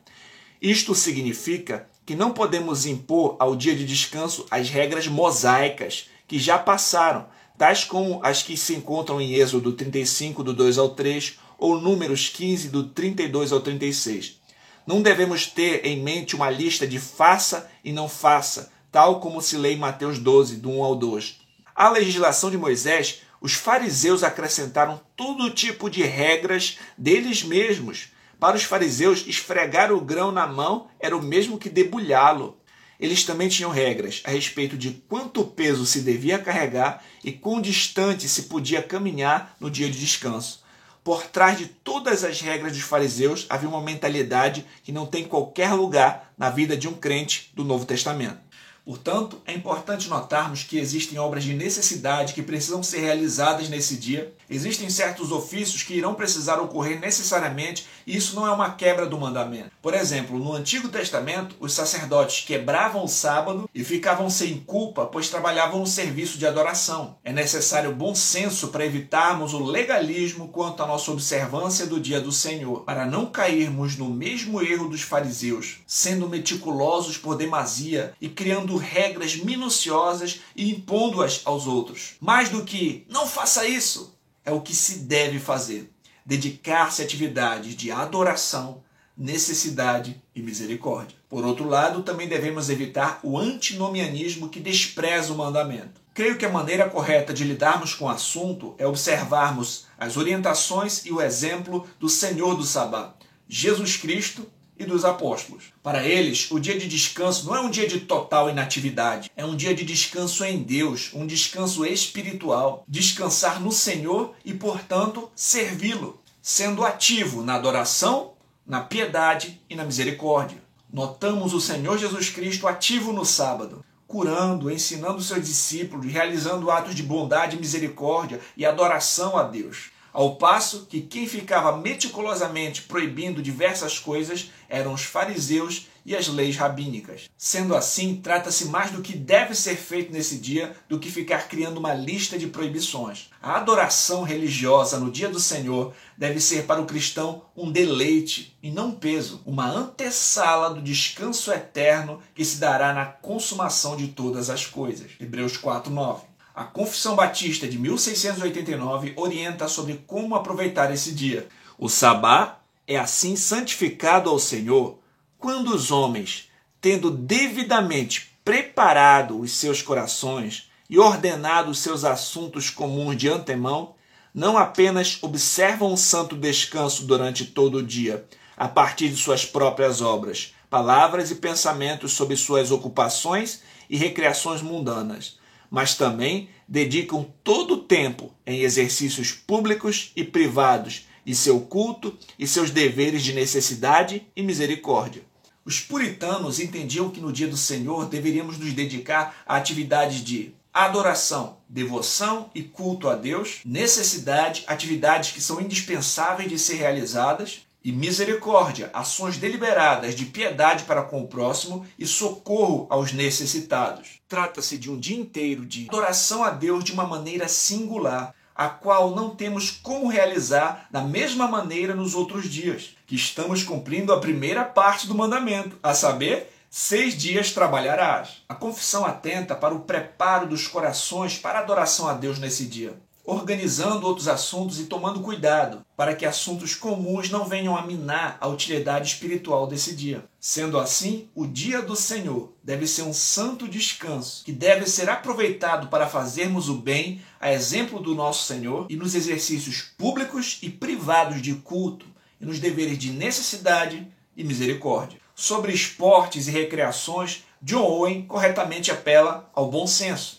Isto 0.61 0.93
significa 0.93 1.87
que 2.05 2.13
não 2.13 2.33
podemos 2.33 2.85
impor 2.85 3.37
ao 3.39 3.55
dia 3.55 3.73
de 3.73 3.85
descanso 3.85 4.45
as 4.51 4.69
regras 4.69 5.07
mosaicas 5.07 6.09
que 6.27 6.37
já 6.37 6.59
passaram, 6.59 7.27
tais 7.57 7.85
como 7.85 8.19
as 8.21 8.43
que 8.43 8.57
se 8.57 8.75
encontram 8.75 9.21
em 9.21 9.33
Êxodo 9.35 9.71
35, 9.71 10.43
do 10.43 10.53
2 10.53 10.77
ao 10.77 10.89
3, 10.89 11.39
ou 11.57 11.79
Números 11.79 12.27
15, 12.27 12.67
do 12.67 12.83
32 12.83 13.53
ao 13.53 13.61
36. 13.61 14.41
Não 14.85 15.01
devemos 15.01 15.47
ter 15.47 15.85
em 15.85 16.03
mente 16.03 16.35
uma 16.35 16.49
lista 16.49 16.85
de 16.85 16.99
faça 16.99 17.71
e 17.81 17.93
não 17.93 18.09
faça, 18.09 18.73
tal 18.91 19.21
como 19.21 19.41
se 19.41 19.55
lê 19.55 19.71
em 19.71 19.77
Mateus 19.77 20.19
12, 20.19 20.57
do 20.57 20.69
1 20.69 20.83
ao 20.83 20.97
2. 20.97 21.38
À 21.79 21.87
legislação 21.87 22.51
de 22.51 22.57
Moisés, 22.57 23.21
os 23.39 23.53
fariseus 23.53 24.21
acrescentaram 24.21 24.99
todo 25.15 25.49
tipo 25.49 25.89
de 25.89 26.03
regras 26.03 26.77
deles 26.97 27.41
mesmos. 27.41 28.09
Para 28.37 28.57
os 28.57 28.63
fariseus, 28.63 29.23
esfregar 29.25 29.89
o 29.93 30.01
grão 30.01 30.29
na 30.29 30.45
mão 30.45 30.89
era 30.99 31.15
o 31.15 31.23
mesmo 31.23 31.57
que 31.57 31.69
debulhá-lo. 31.69 32.57
Eles 32.99 33.23
também 33.23 33.47
tinham 33.47 33.71
regras 33.71 34.21
a 34.25 34.29
respeito 34.29 34.77
de 34.77 34.91
quanto 35.07 35.45
peso 35.45 35.85
se 35.85 36.01
devia 36.01 36.37
carregar 36.37 37.01
e 37.23 37.31
quão 37.31 37.61
distante 37.61 38.27
se 38.27 38.43
podia 38.43 38.83
caminhar 38.83 39.55
no 39.57 39.71
dia 39.71 39.89
de 39.89 39.97
descanso. 39.97 40.61
Por 41.01 41.27
trás 41.27 41.57
de 41.57 41.67
todas 41.67 42.25
as 42.25 42.41
regras 42.41 42.73
dos 42.73 42.81
fariseus 42.81 43.45
havia 43.49 43.69
uma 43.69 43.81
mentalidade 43.81 44.65
que 44.83 44.91
não 44.91 45.05
tem 45.05 45.23
qualquer 45.23 45.71
lugar 45.71 46.33
na 46.37 46.49
vida 46.49 46.75
de 46.75 46.89
um 46.89 46.93
crente 46.93 47.53
do 47.53 47.63
Novo 47.63 47.85
Testamento. 47.85 48.48
Portanto, 48.89 49.39
é 49.45 49.53
importante 49.53 50.09
notarmos 50.09 50.63
que 50.63 50.79
existem 50.79 51.19
obras 51.19 51.43
de 51.43 51.53
necessidade 51.53 52.33
que 52.33 52.41
precisam 52.41 52.81
ser 52.81 53.01
realizadas 53.01 53.69
nesse 53.69 53.95
dia. 53.95 54.33
Existem 54.49 54.89
certos 54.89 55.31
ofícios 55.31 55.83
que 55.83 55.93
irão 55.93 56.15
precisar 56.15 56.59
ocorrer 56.59 56.99
necessariamente, 56.99 57.85
e 58.05 58.17
isso 58.17 58.35
não 58.35 58.47
é 58.47 58.51
uma 58.51 58.71
quebra 58.71 59.05
do 59.05 59.19
mandamento. 59.19 59.71
Por 59.81 59.93
exemplo, 59.93 60.39
no 60.39 60.53
Antigo 60.53 60.89
Testamento, 60.89 61.55
os 61.59 61.73
sacerdotes 61.73 62.43
quebravam 62.45 63.03
o 63.03 63.07
sábado 63.07 63.69
e 63.73 63.83
ficavam 63.83 64.29
sem 64.29 64.57
culpa, 64.59 65.05
pois 65.05 65.29
trabalhavam 65.29 65.79
no 65.79 65.87
serviço 65.87 66.37
de 66.37 66.47
adoração. 66.47 67.17
É 67.23 67.31
necessário 67.31 67.93
bom 67.93 68.15
senso 68.15 68.69
para 68.69 68.85
evitarmos 68.85 69.53
o 69.53 69.63
legalismo 69.63 70.47
quanto 70.47 70.81
à 70.81 70.87
nossa 70.87 71.11
observância 71.11 71.85
do 71.85 71.99
dia 71.99 72.19
do 72.19 72.31
Senhor, 72.31 72.81
para 72.81 73.05
não 73.05 73.27
cairmos 73.27 73.97
no 73.97 74.09
mesmo 74.09 74.61
erro 74.61 74.89
dos 74.89 75.01
fariseus, 75.01 75.77
sendo 75.85 76.27
meticulosos 76.27 77.17
por 77.17 77.35
demasia 77.35 78.13
e 78.19 78.27
criando 78.27 78.77
regras 78.77 79.35
minuciosas 79.35 80.41
e 80.55 80.71
impondo-as 80.71 81.41
aos 81.45 81.67
outros. 81.67 82.15
Mais 82.19 82.49
do 82.49 82.63
que 82.63 83.05
não 83.09 83.27
faça 83.27 83.67
isso, 83.67 84.18
é 84.49 84.53
o 84.53 84.61
que 84.61 84.75
se 84.75 84.99
deve 84.99 85.39
fazer. 85.39 85.91
Dedicar-se 86.25 87.01
a 87.01 87.05
atividades 87.05 87.75
de 87.75 87.91
adoração, 87.91 88.83
necessidade 89.17 90.21
e 90.35 90.41
misericórdia. 90.41 91.17
Por 91.27 91.45
outro 91.45 91.67
lado, 91.67 92.03
também 92.03 92.27
devemos 92.27 92.69
evitar 92.69 93.19
o 93.23 93.37
antinomianismo 93.37 94.49
que 94.49 94.59
despreza 94.59 95.31
o 95.31 95.37
mandamento. 95.37 96.01
Creio 96.13 96.37
que 96.37 96.45
a 96.45 96.51
maneira 96.51 96.89
correta 96.89 97.33
de 97.33 97.43
lidarmos 97.43 97.93
com 97.93 98.05
o 98.05 98.09
assunto 98.09 98.75
é 98.77 98.85
observarmos 98.85 99.85
as 99.97 100.17
orientações 100.17 101.05
e 101.05 101.11
o 101.11 101.21
exemplo 101.21 101.87
do 101.99 102.09
Senhor 102.09 102.55
do 102.55 102.63
Sabá, 102.63 103.13
Jesus 103.47 103.97
Cristo 103.97 104.45
e 104.79 104.85
dos 104.85 105.03
apóstolos. 105.03 105.65
Para 105.83 106.07
eles, 106.07 106.49
o 106.49 106.57
dia 106.57 106.79
de 106.79 106.87
descanso 106.87 107.45
não 107.45 107.55
é 107.55 107.59
um 107.59 107.69
dia 107.69 107.87
de 107.87 107.99
total 107.99 108.49
inatividade, 108.49 109.29
é 109.35 109.45
um 109.45 109.55
dia 109.55 109.75
de 109.75 109.83
descanso 109.83 110.45
em 110.45 110.63
Deus, 110.63 111.11
um 111.13 111.27
descanso 111.27 111.85
espiritual, 111.85 112.85
descansar 112.87 113.59
no 113.59 113.71
Senhor 113.71 114.33
e, 114.43 114.53
portanto, 114.53 115.29
servi-lo, 115.35 116.21
sendo 116.41 116.85
ativo 116.85 117.43
na 117.43 117.55
adoração, 117.55 118.33
na 118.65 118.79
piedade 118.79 119.61
e 119.69 119.75
na 119.75 119.83
misericórdia. 119.83 120.63
Notamos 120.91 121.53
o 121.53 121.61
Senhor 121.61 121.97
Jesus 121.97 122.29
Cristo 122.29 122.67
ativo 122.67 123.11
no 123.11 123.25
sábado, 123.25 123.83
curando, 124.07 124.71
ensinando 124.71 125.21
seus 125.21 125.45
discípulos, 125.45 126.11
realizando 126.11 126.71
atos 126.71 126.95
de 126.95 127.03
bondade, 127.03 127.57
misericórdia 127.57 128.39
e 128.57 128.65
adoração 128.65 129.37
a 129.37 129.43
Deus. 129.43 129.91
Ao 130.19 130.35
passo 130.35 130.85
que 130.87 130.99
quem 130.99 131.25
ficava 131.25 131.77
meticulosamente 131.77 132.81
proibindo 132.81 133.41
diversas 133.41 133.97
coisas 133.97 134.51
eram 134.67 134.93
os 134.93 135.03
fariseus 135.03 135.87
e 136.05 136.13
as 136.13 136.27
leis 136.27 136.57
rabínicas. 136.57 137.29
Sendo 137.37 137.73
assim, 137.73 138.17
trata-se 138.17 138.65
mais 138.65 138.91
do 138.91 139.01
que 139.01 139.15
deve 139.15 139.55
ser 139.55 139.77
feito 139.77 140.11
nesse 140.11 140.37
dia 140.37 140.75
do 140.89 140.99
que 140.99 141.09
ficar 141.09 141.47
criando 141.47 141.77
uma 141.77 141.93
lista 141.93 142.37
de 142.37 142.47
proibições. 142.47 143.29
A 143.41 143.55
adoração 143.55 144.23
religiosa 144.23 144.99
no 144.99 145.09
dia 145.09 145.29
do 145.29 145.39
Senhor 145.39 145.93
deve 146.17 146.41
ser 146.41 146.65
para 146.65 146.81
o 146.81 146.85
cristão 146.85 147.43
um 147.55 147.71
deleite 147.71 148.57
e 148.61 148.69
não 148.69 148.89
um 148.89 148.95
peso, 148.95 149.41
uma 149.45 149.71
antessala 149.71 150.73
do 150.73 150.81
descanso 150.81 151.49
eterno 151.49 152.19
que 152.35 152.43
se 152.43 152.57
dará 152.57 152.93
na 152.93 153.05
consumação 153.05 153.95
de 153.95 154.09
todas 154.09 154.49
as 154.49 154.65
coisas. 154.65 155.11
Hebreus 155.17 155.55
4:9. 155.55 156.28
A 156.59 156.65
Confissão 156.65 157.15
Batista 157.15 157.69
de 157.69 157.79
1689 157.79 159.13
orienta 159.15 159.69
sobre 159.69 160.03
como 160.05 160.35
aproveitar 160.35 160.93
esse 160.93 161.13
dia. 161.13 161.47
O 161.77 161.87
sabá 161.87 162.59
é 162.85 162.97
assim 162.99 163.37
santificado 163.37 164.29
ao 164.29 164.37
Senhor 164.37 164.99
quando 165.37 165.73
os 165.73 165.89
homens, 165.89 166.49
tendo 166.81 167.11
devidamente 167.11 168.37
preparado 168.43 169.39
os 169.39 169.53
seus 169.53 169.81
corações 169.81 170.69
e 170.89 170.99
ordenado 170.99 171.71
os 171.71 171.79
seus 171.79 172.03
assuntos 172.03 172.69
comuns 172.69 173.15
de 173.15 173.29
antemão, 173.29 173.95
não 174.33 174.57
apenas 174.57 175.17
observam 175.21 175.93
um 175.93 175.95
santo 175.95 176.35
descanso 176.35 177.05
durante 177.05 177.45
todo 177.45 177.77
o 177.77 177.83
dia, 177.83 178.25
a 178.57 178.67
partir 178.67 179.07
de 179.07 179.15
suas 179.15 179.45
próprias 179.45 180.01
obras, 180.01 180.53
palavras 180.69 181.31
e 181.31 181.35
pensamentos 181.35 182.11
sobre 182.11 182.35
suas 182.35 182.69
ocupações 182.69 183.61
e 183.89 183.95
recreações 183.95 184.61
mundanas, 184.61 185.38
mas 185.69 185.95
também 185.95 186.49
dedicam 186.67 187.25
todo 187.43 187.75
o 187.75 187.83
tempo 187.83 188.33
em 188.45 188.61
exercícios 188.61 189.31
públicos 189.31 190.11
e 190.15 190.23
privados 190.23 191.07
de 191.25 191.35
seu 191.35 191.59
culto 191.59 192.17
e 192.37 192.47
seus 192.47 192.71
deveres 192.71 193.23
de 193.23 193.33
necessidade 193.33 194.27
e 194.35 194.41
misericórdia. 194.41 195.23
Os 195.65 195.79
puritanos 195.79 196.59
entendiam 196.59 197.09
que 197.09 197.21
no 197.21 197.31
dia 197.31 197.47
do 197.47 197.57
Senhor 197.57 198.07
deveríamos 198.07 198.57
nos 198.57 198.73
dedicar 198.73 199.43
a 199.45 199.55
atividades 199.55 200.23
de 200.23 200.53
adoração, 200.73 201.57
devoção 201.67 202.49
e 202.55 202.63
culto 202.63 203.09
a 203.09 203.15
Deus, 203.15 203.59
necessidade, 203.65 204.63
atividades 204.65 205.31
que 205.31 205.41
são 205.41 205.59
indispensáveis 205.59 206.49
de 206.49 206.57
ser 206.57 206.75
realizadas, 206.75 207.67
e 207.89 207.91
misericórdia, 207.91 208.91
ações 208.93 209.37
deliberadas 209.37 210.13
de 210.13 210.27
piedade 210.27 210.83
para 210.83 211.01
com 211.01 211.23
o 211.23 211.27
próximo 211.27 211.87
e 211.97 212.05
socorro 212.05 212.85
aos 212.87 213.11
necessitados. 213.11 214.19
Trata-se 214.27 214.77
de 214.77 214.91
um 214.91 214.99
dia 214.99 215.17
inteiro 215.17 215.65
de 215.65 215.87
adoração 215.89 216.43
a 216.43 216.51
Deus 216.51 216.83
de 216.83 216.91
uma 216.91 217.07
maneira 217.07 217.47
singular, 217.47 218.35
a 218.53 218.69
qual 218.69 219.15
não 219.15 219.31
temos 219.31 219.71
como 219.71 220.07
realizar 220.07 220.87
da 220.91 221.01
mesma 221.01 221.47
maneira 221.47 221.95
nos 221.95 222.13
outros 222.13 222.47
dias, 222.47 222.95
que 223.07 223.15
estamos 223.15 223.63
cumprindo 223.63 224.13
a 224.13 224.19
primeira 224.19 224.63
parte 224.63 225.07
do 225.07 225.15
mandamento, 225.15 225.75
a 225.81 225.93
saber, 225.95 226.53
Seis 226.71 227.17
dias 227.17 227.51
trabalharás. 227.51 228.43
A 228.47 228.53
confissão 228.53 229.03
atenta 229.03 229.55
para 229.55 229.73
o 229.73 229.79
preparo 229.79 230.45
dos 230.45 230.67
corações 230.67 231.35
para 231.35 231.57
a 231.57 231.61
adoração 231.63 232.07
a 232.07 232.13
Deus 232.13 232.37
nesse 232.37 232.67
dia 232.67 232.95
organizando 233.29 234.07
outros 234.07 234.27
assuntos 234.27 234.79
e 234.79 234.85
tomando 234.85 235.19
cuidado 235.19 235.85
para 235.95 236.15
que 236.15 236.25
assuntos 236.25 236.73
comuns 236.73 237.29
não 237.29 237.45
venham 237.45 237.77
a 237.77 237.85
minar 237.85 238.37
a 238.41 238.47
utilidade 238.47 239.09
espiritual 239.09 239.67
desse 239.67 239.95
dia. 239.95 240.25
Sendo 240.39 240.79
assim, 240.79 241.29
o 241.35 241.45
dia 241.45 241.81
do 241.81 241.95
Senhor 241.95 242.51
deve 242.63 242.87
ser 242.87 243.03
um 243.03 243.13
santo 243.13 243.67
descanso 243.67 244.43
que 244.43 244.51
deve 244.51 244.87
ser 244.87 245.09
aproveitado 245.09 245.89
para 245.89 246.07
fazermos 246.07 246.69
o 246.69 246.75
bem, 246.75 247.21
a 247.39 247.51
exemplo 247.51 247.99
do 247.99 248.15
nosso 248.15 248.45
Senhor, 248.45 248.87
e 248.89 248.95
nos 248.95 249.13
exercícios 249.13 249.81
públicos 249.97 250.57
e 250.61 250.69
privados 250.69 251.41
de 251.41 251.53
culto, 251.53 252.07
e 252.41 252.45
nos 252.45 252.59
deveres 252.59 252.97
de 252.97 253.11
necessidade 253.11 254.07
e 254.35 254.43
misericórdia. 254.43 255.19
Sobre 255.35 255.71
esportes 255.71 256.47
e 256.47 256.51
recreações, 256.51 257.43
John 257.61 257.83
Owen 257.83 258.23
corretamente 258.23 258.91
apela 258.91 259.49
ao 259.53 259.69
bom 259.69 259.85
senso 259.85 260.38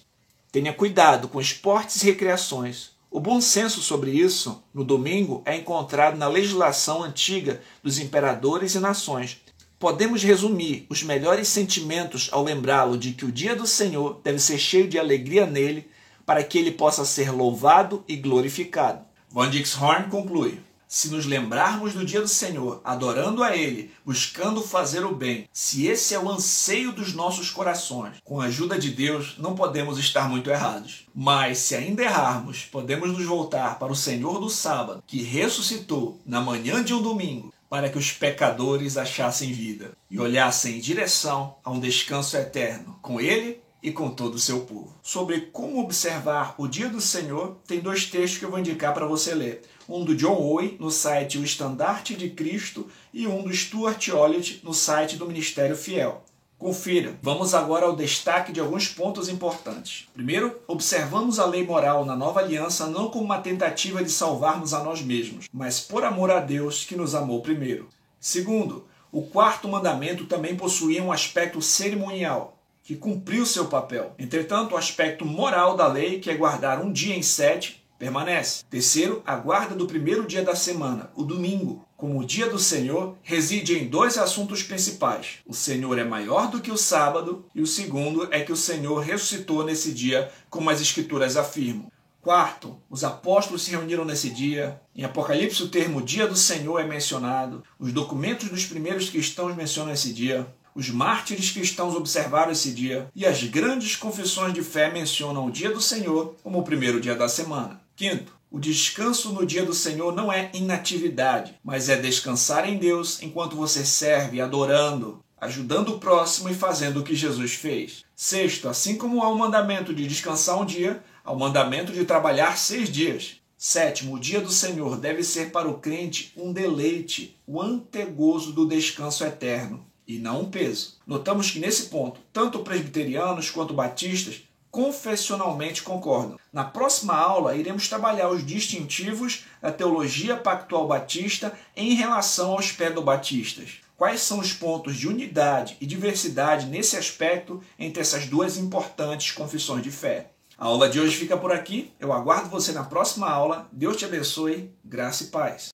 Tenha 0.53 0.73
cuidado 0.73 1.29
com 1.29 1.41
esportes 1.41 2.03
e 2.03 2.07
recreações. 2.07 2.91
O 3.09 3.21
bom 3.21 3.41
senso 3.41 3.81
sobre 3.81 4.11
isso, 4.11 4.63
no 4.75 4.83
domingo, 4.85 5.43
é 5.45 5.57
encontrado 5.57 6.17
na 6.17 6.27
legislação 6.27 7.05
antiga 7.05 7.61
dos 7.85 8.01
imperadores 8.01 8.75
e 8.75 8.81
nações. 8.81 9.41
Podemos 9.79 10.25
resumir 10.25 10.87
os 10.89 11.05
melhores 11.05 11.47
sentimentos 11.47 12.29
ao 12.33 12.43
lembrá-lo 12.43 12.99
de 12.99 13.13
que 13.13 13.25
o 13.25 13.31
dia 13.31 13.55
do 13.55 13.67
Senhor 13.67 14.21
deve 14.25 14.41
ser 14.41 14.59
cheio 14.59 14.89
de 14.89 14.99
alegria 14.99 15.47
nele, 15.47 15.89
para 16.27 16.43
que 16.43 16.59
ele 16.59 16.73
possa 16.73 17.05
ser 17.05 17.31
louvado 17.31 18.05
e 18.09 18.17
glorificado. 18.17 19.05
Van 19.31 19.49
Dix 19.49 19.81
Horn 19.81 20.11
conclui: 20.11 20.61
se 20.91 21.09
nos 21.09 21.25
lembrarmos 21.25 21.95
do 21.95 22.05
dia 22.05 22.21
do 22.21 22.27
Senhor, 22.27 22.81
adorando 22.83 23.45
a 23.45 23.57
Ele, 23.57 23.93
buscando 24.05 24.61
fazer 24.61 25.05
o 25.05 25.15
bem, 25.15 25.49
se 25.53 25.87
esse 25.87 26.17
é 26.17 26.19
o 26.19 26.29
anseio 26.29 26.91
dos 26.91 27.15
nossos 27.15 27.49
corações, 27.49 28.17
com 28.25 28.41
a 28.41 28.47
ajuda 28.47 28.77
de 28.77 28.91
Deus, 28.91 29.37
não 29.39 29.55
podemos 29.55 29.99
estar 29.99 30.29
muito 30.29 30.51
errados. 30.51 31.07
Mas 31.15 31.59
se 31.59 31.77
ainda 31.77 32.03
errarmos, 32.03 32.65
podemos 32.65 33.13
nos 33.13 33.25
voltar 33.25 33.79
para 33.79 33.93
o 33.93 33.97
Senhor 33.97 34.41
do 34.41 34.51
sábado, 34.51 35.05
que 35.07 35.23
ressuscitou 35.23 36.21
na 36.27 36.41
manhã 36.41 36.83
de 36.83 36.93
um 36.93 37.01
domingo, 37.01 37.55
para 37.69 37.89
que 37.89 37.97
os 37.99 38.11
pecadores 38.11 38.97
achassem 38.97 39.53
vida 39.53 39.93
e 40.11 40.19
olhassem 40.19 40.79
em 40.79 40.81
direção 40.81 41.55
a 41.63 41.71
um 41.71 41.79
descanso 41.79 42.37
eterno 42.37 42.99
com 43.01 43.21
Ele 43.21 43.61
e 43.83 43.91
com 43.91 44.11
todo 44.11 44.35
o 44.35 44.39
seu 44.39 44.61
povo. 44.61 44.95
Sobre 45.03 45.43
como 45.53 45.81
observar 45.81 46.55
o 46.59 46.67
dia 46.67 46.89
do 46.89 47.01
Senhor, 47.01 47.57
tem 47.67 47.81
dois 47.81 48.07
textos 48.07 48.39
que 48.39 48.45
eu 48.45 48.51
vou 48.51 48.59
indicar 48.59 48.93
para 48.93 49.07
você 49.07 49.35
ler. 49.35 49.63
Um 49.89 50.05
do 50.05 50.15
John 50.15 50.37
Owen, 50.37 50.77
no 50.79 50.91
site 50.91 51.39
O 51.39 51.45
Estandarte 51.45 52.15
de 52.15 52.31
Cristo, 52.31 52.87
e 53.13 53.27
um 53.27 53.43
do 53.43 53.53
Stuart 53.53 54.09
Olliott, 54.09 54.61
no 54.63 54.75
site 54.75 55.17
do 55.17 55.27
Ministério 55.27 55.77
Fiel. 55.77 56.23
Confira. 56.61 57.19
Vamos 57.23 57.55
agora 57.55 57.87
ao 57.87 57.97
destaque 57.97 58.53
de 58.53 58.61
alguns 58.61 58.87
pontos 58.87 59.31
importantes. 59.31 60.07
Primeiro, 60.13 60.61
observamos 60.69 61.39
a 61.39 61.47
lei 61.47 61.65
moral 61.65 62.05
na 62.05 62.15
nova 62.15 62.41
aliança 62.41 62.87
não 62.87 63.09
como 63.09 63.25
uma 63.25 63.39
tentativa 63.39 64.05
de 64.05 64.11
salvarmos 64.11 64.75
a 64.75 64.85
nós 64.85 65.01
mesmos, 65.01 65.49
mas 65.51 65.81
por 65.81 66.05
amor 66.05 66.31
a 66.31 66.39
Deus 66.39 66.85
que 66.85 66.95
nos 66.95 67.15
amou 67.15 67.41
primeiro. 67.41 67.89
Segundo, 68.21 68.87
o 69.11 69.23
quarto 69.23 69.67
mandamento 69.67 70.27
também 70.27 70.55
possuía 70.55 71.03
um 71.03 71.11
aspecto 71.11 71.63
cerimonial, 71.63 72.60
que 72.91 72.97
cumpriu 72.97 73.47
seu 73.47 73.67
papel. 73.67 74.17
Entretanto, 74.19 74.75
o 74.75 74.77
aspecto 74.77 75.25
moral 75.25 75.77
da 75.77 75.87
lei, 75.87 76.19
que 76.19 76.29
é 76.29 76.35
guardar 76.35 76.85
um 76.85 76.91
dia 76.91 77.15
em 77.15 77.23
sete, 77.23 77.87
permanece. 77.97 78.65
Terceiro, 78.69 79.23
a 79.25 79.37
guarda 79.37 79.77
do 79.77 79.87
primeiro 79.87 80.27
dia 80.27 80.43
da 80.43 80.57
semana, 80.57 81.09
o 81.15 81.23
domingo, 81.23 81.87
como 81.97 82.19
o 82.19 82.25
dia 82.25 82.51
do 82.51 82.59
Senhor, 82.59 83.17
reside 83.23 83.79
em 83.79 83.87
dois 83.87 84.19
assuntos 84.19 84.65
principais. 84.65 85.39
O 85.47 85.55
Senhor 85.55 85.97
é 86.01 86.03
maior 86.03 86.51
do 86.51 86.61
que 86.61 86.73
o 86.73 86.77
sábado, 86.77 87.45
e 87.55 87.63
o 87.63 87.67
segundo 87.67 88.27
é 88.33 88.41
que 88.41 88.51
o 88.51 88.57
Senhor 88.57 88.99
ressuscitou 88.99 89.65
nesse 89.65 89.93
dia, 89.93 90.29
como 90.49 90.69
as 90.69 90.81
Escrituras 90.81 91.37
afirmam. 91.37 91.93
Quarto, 92.21 92.77
os 92.91 93.03
apóstolos 93.03 93.63
se 93.63 93.71
reuniram 93.71 94.05
nesse 94.05 94.29
dia. 94.29 94.79
Em 94.95 95.05
Apocalipse, 95.05 95.63
o 95.63 95.69
termo 95.69 96.03
Dia 96.03 96.27
do 96.27 96.37
Senhor 96.37 96.79
é 96.79 96.85
mencionado. 96.85 97.63
Os 97.79 97.93
documentos 97.93 98.51
dos 98.51 98.67
primeiros 98.67 99.09
cristãos 99.09 99.57
mencionam 99.57 99.93
esse 99.93 100.13
dia. 100.13 100.47
Os 100.75 100.89
mártires 100.89 101.51
cristãos 101.51 101.97
observaram 101.97 102.53
esse 102.53 102.71
dia 102.71 103.11
e 103.15 103.27
as 103.27 103.43
grandes 103.43 103.97
confissões 103.97 104.55
de 104.55 104.63
fé 104.63 104.91
mencionam 104.91 105.47
o 105.47 105.51
dia 105.51 105.71
do 105.71 105.81
Senhor 105.81 106.37
como 106.43 106.61
o 106.61 106.63
primeiro 106.63 107.01
dia 107.01 107.15
da 107.15 107.29
semana. 107.29 107.81
Quinto, 107.97 108.33
o 108.51 108.59
descanso 108.59 109.33
no 109.33 109.45
dia 109.45 109.65
do 109.65 109.75
Senhor 109.75 110.15
não 110.15 110.33
é 110.33 110.51
inatividade, 110.55 111.55
mas 111.63 111.89
é 111.89 111.97
descansar 111.97 112.69
em 112.69 112.79
Deus 112.79 113.21
enquanto 113.21 113.57
você 113.57 113.85
serve, 113.85 114.41
adorando, 114.41 115.23
ajudando 115.41 115.91
o 115.91 115.99
próximo 115.99 116.49
e 116.49 116.55
fazendo 116.55 117.01
o 117.01 117.05
que 117.05 117.15
Jesus 117.15 117.55
fez. 117.55 118.05
Sexto, 118.15 118.69
assim 118.69 118.97
como 118.97 119.23
há 119.23 119.29
o 119.29 119.39
mandamento 119.39 119.93
de 119.93 120.07
descansar 120.07 120.61
um 120.61 120.65
dia, 120.65 121.03
há 121.25 121.33
o 121.33 121.39
mandamento 121.39 121.93
de 121.93 122.05
trabalhar 122.05 122.57
seis 122.57 122.89
dias. 122.89 123.37
Sétimo, 123.59 124.15
o 124.15 124.19
dia 124.19 124.41
do 124.41 124.51
Senhor 124.51 124.97
deve 124.97 125.23
ser 125.23 125.51
para 125.51 125.69
o 125.69 125.79
crente 125.79 126.33
um 126.37 126.53
deleite, 126.53 127.37
o 127.47 127.61
antegozo 127.61 128.53
do 128.53 128.67
descanso 128.67 129.25
eterno 129.25 129.90
e 130.11 130.19
não 130.19 130.41
um 130.43 130.51
peso. 130.51 130.97
Notamos 131.07 131.51
que 131.51 131.61
nesse 131.61 131.85
ponto, 131.85 132.21
tanto 132.33 132.59
presbiterianos 132.61 133.49
quanto 133.49 133.73
batistas 133.73 134.43
confessionalmente 134.71 135.83
concordam. 135.83 136.39
Na 136.53 136.65
próxima 136.65 137.15
aula, 137.15 137.57
iremos 137.57 137.89
trabalhar 137.89 138.29
os 138.29 138.45
distintivos 138.45 139.45
da 139.63 139.71
teologia 139.71 140.37
pactual 140.37 140.87
batista 140.87 141.57
em 141.77 141.95
relação 141.95 142.53
aos 142.53 142.73
pedobatistas. 142.73 143.81
Quais 143.97 144.21
são 144.23 144.39
os 144.39 144.53
pontos 144.53 144.97
de 144.97 145.07
unidade 145.07 145.77
e 145.81 145.87
diversidade 145.87 146.67
nesse 146.67 146.97
aspecto 146.97 147.63
entre 147.79 148.01
essas 148.01 148.27
duas 148.27 148.57
importantes 148.57 149.33
confissões 149.33 149.83
de 149.83 149.91
fé? 149.91 150.31
A 150.59 150.67
aula 150.67 150.89
de 150.89 151.01
hoje 151.01 151.17
fica 151.17 151.37
por 151.37 151.53
aqui. 151.53 151.93
Eu 152.01 152.13
aguardo 152.13 152.51
você 152.51 152.73
na 152.73 152.85
próxima 152.85 153.29
aula. 153.29 153.69
Deus 153.73 153.97
te 153.97 154.05
abençoe. 154.05 154.71
Graça 154.85 155.25
e 155.25 155.27
paz. 155.29 155.69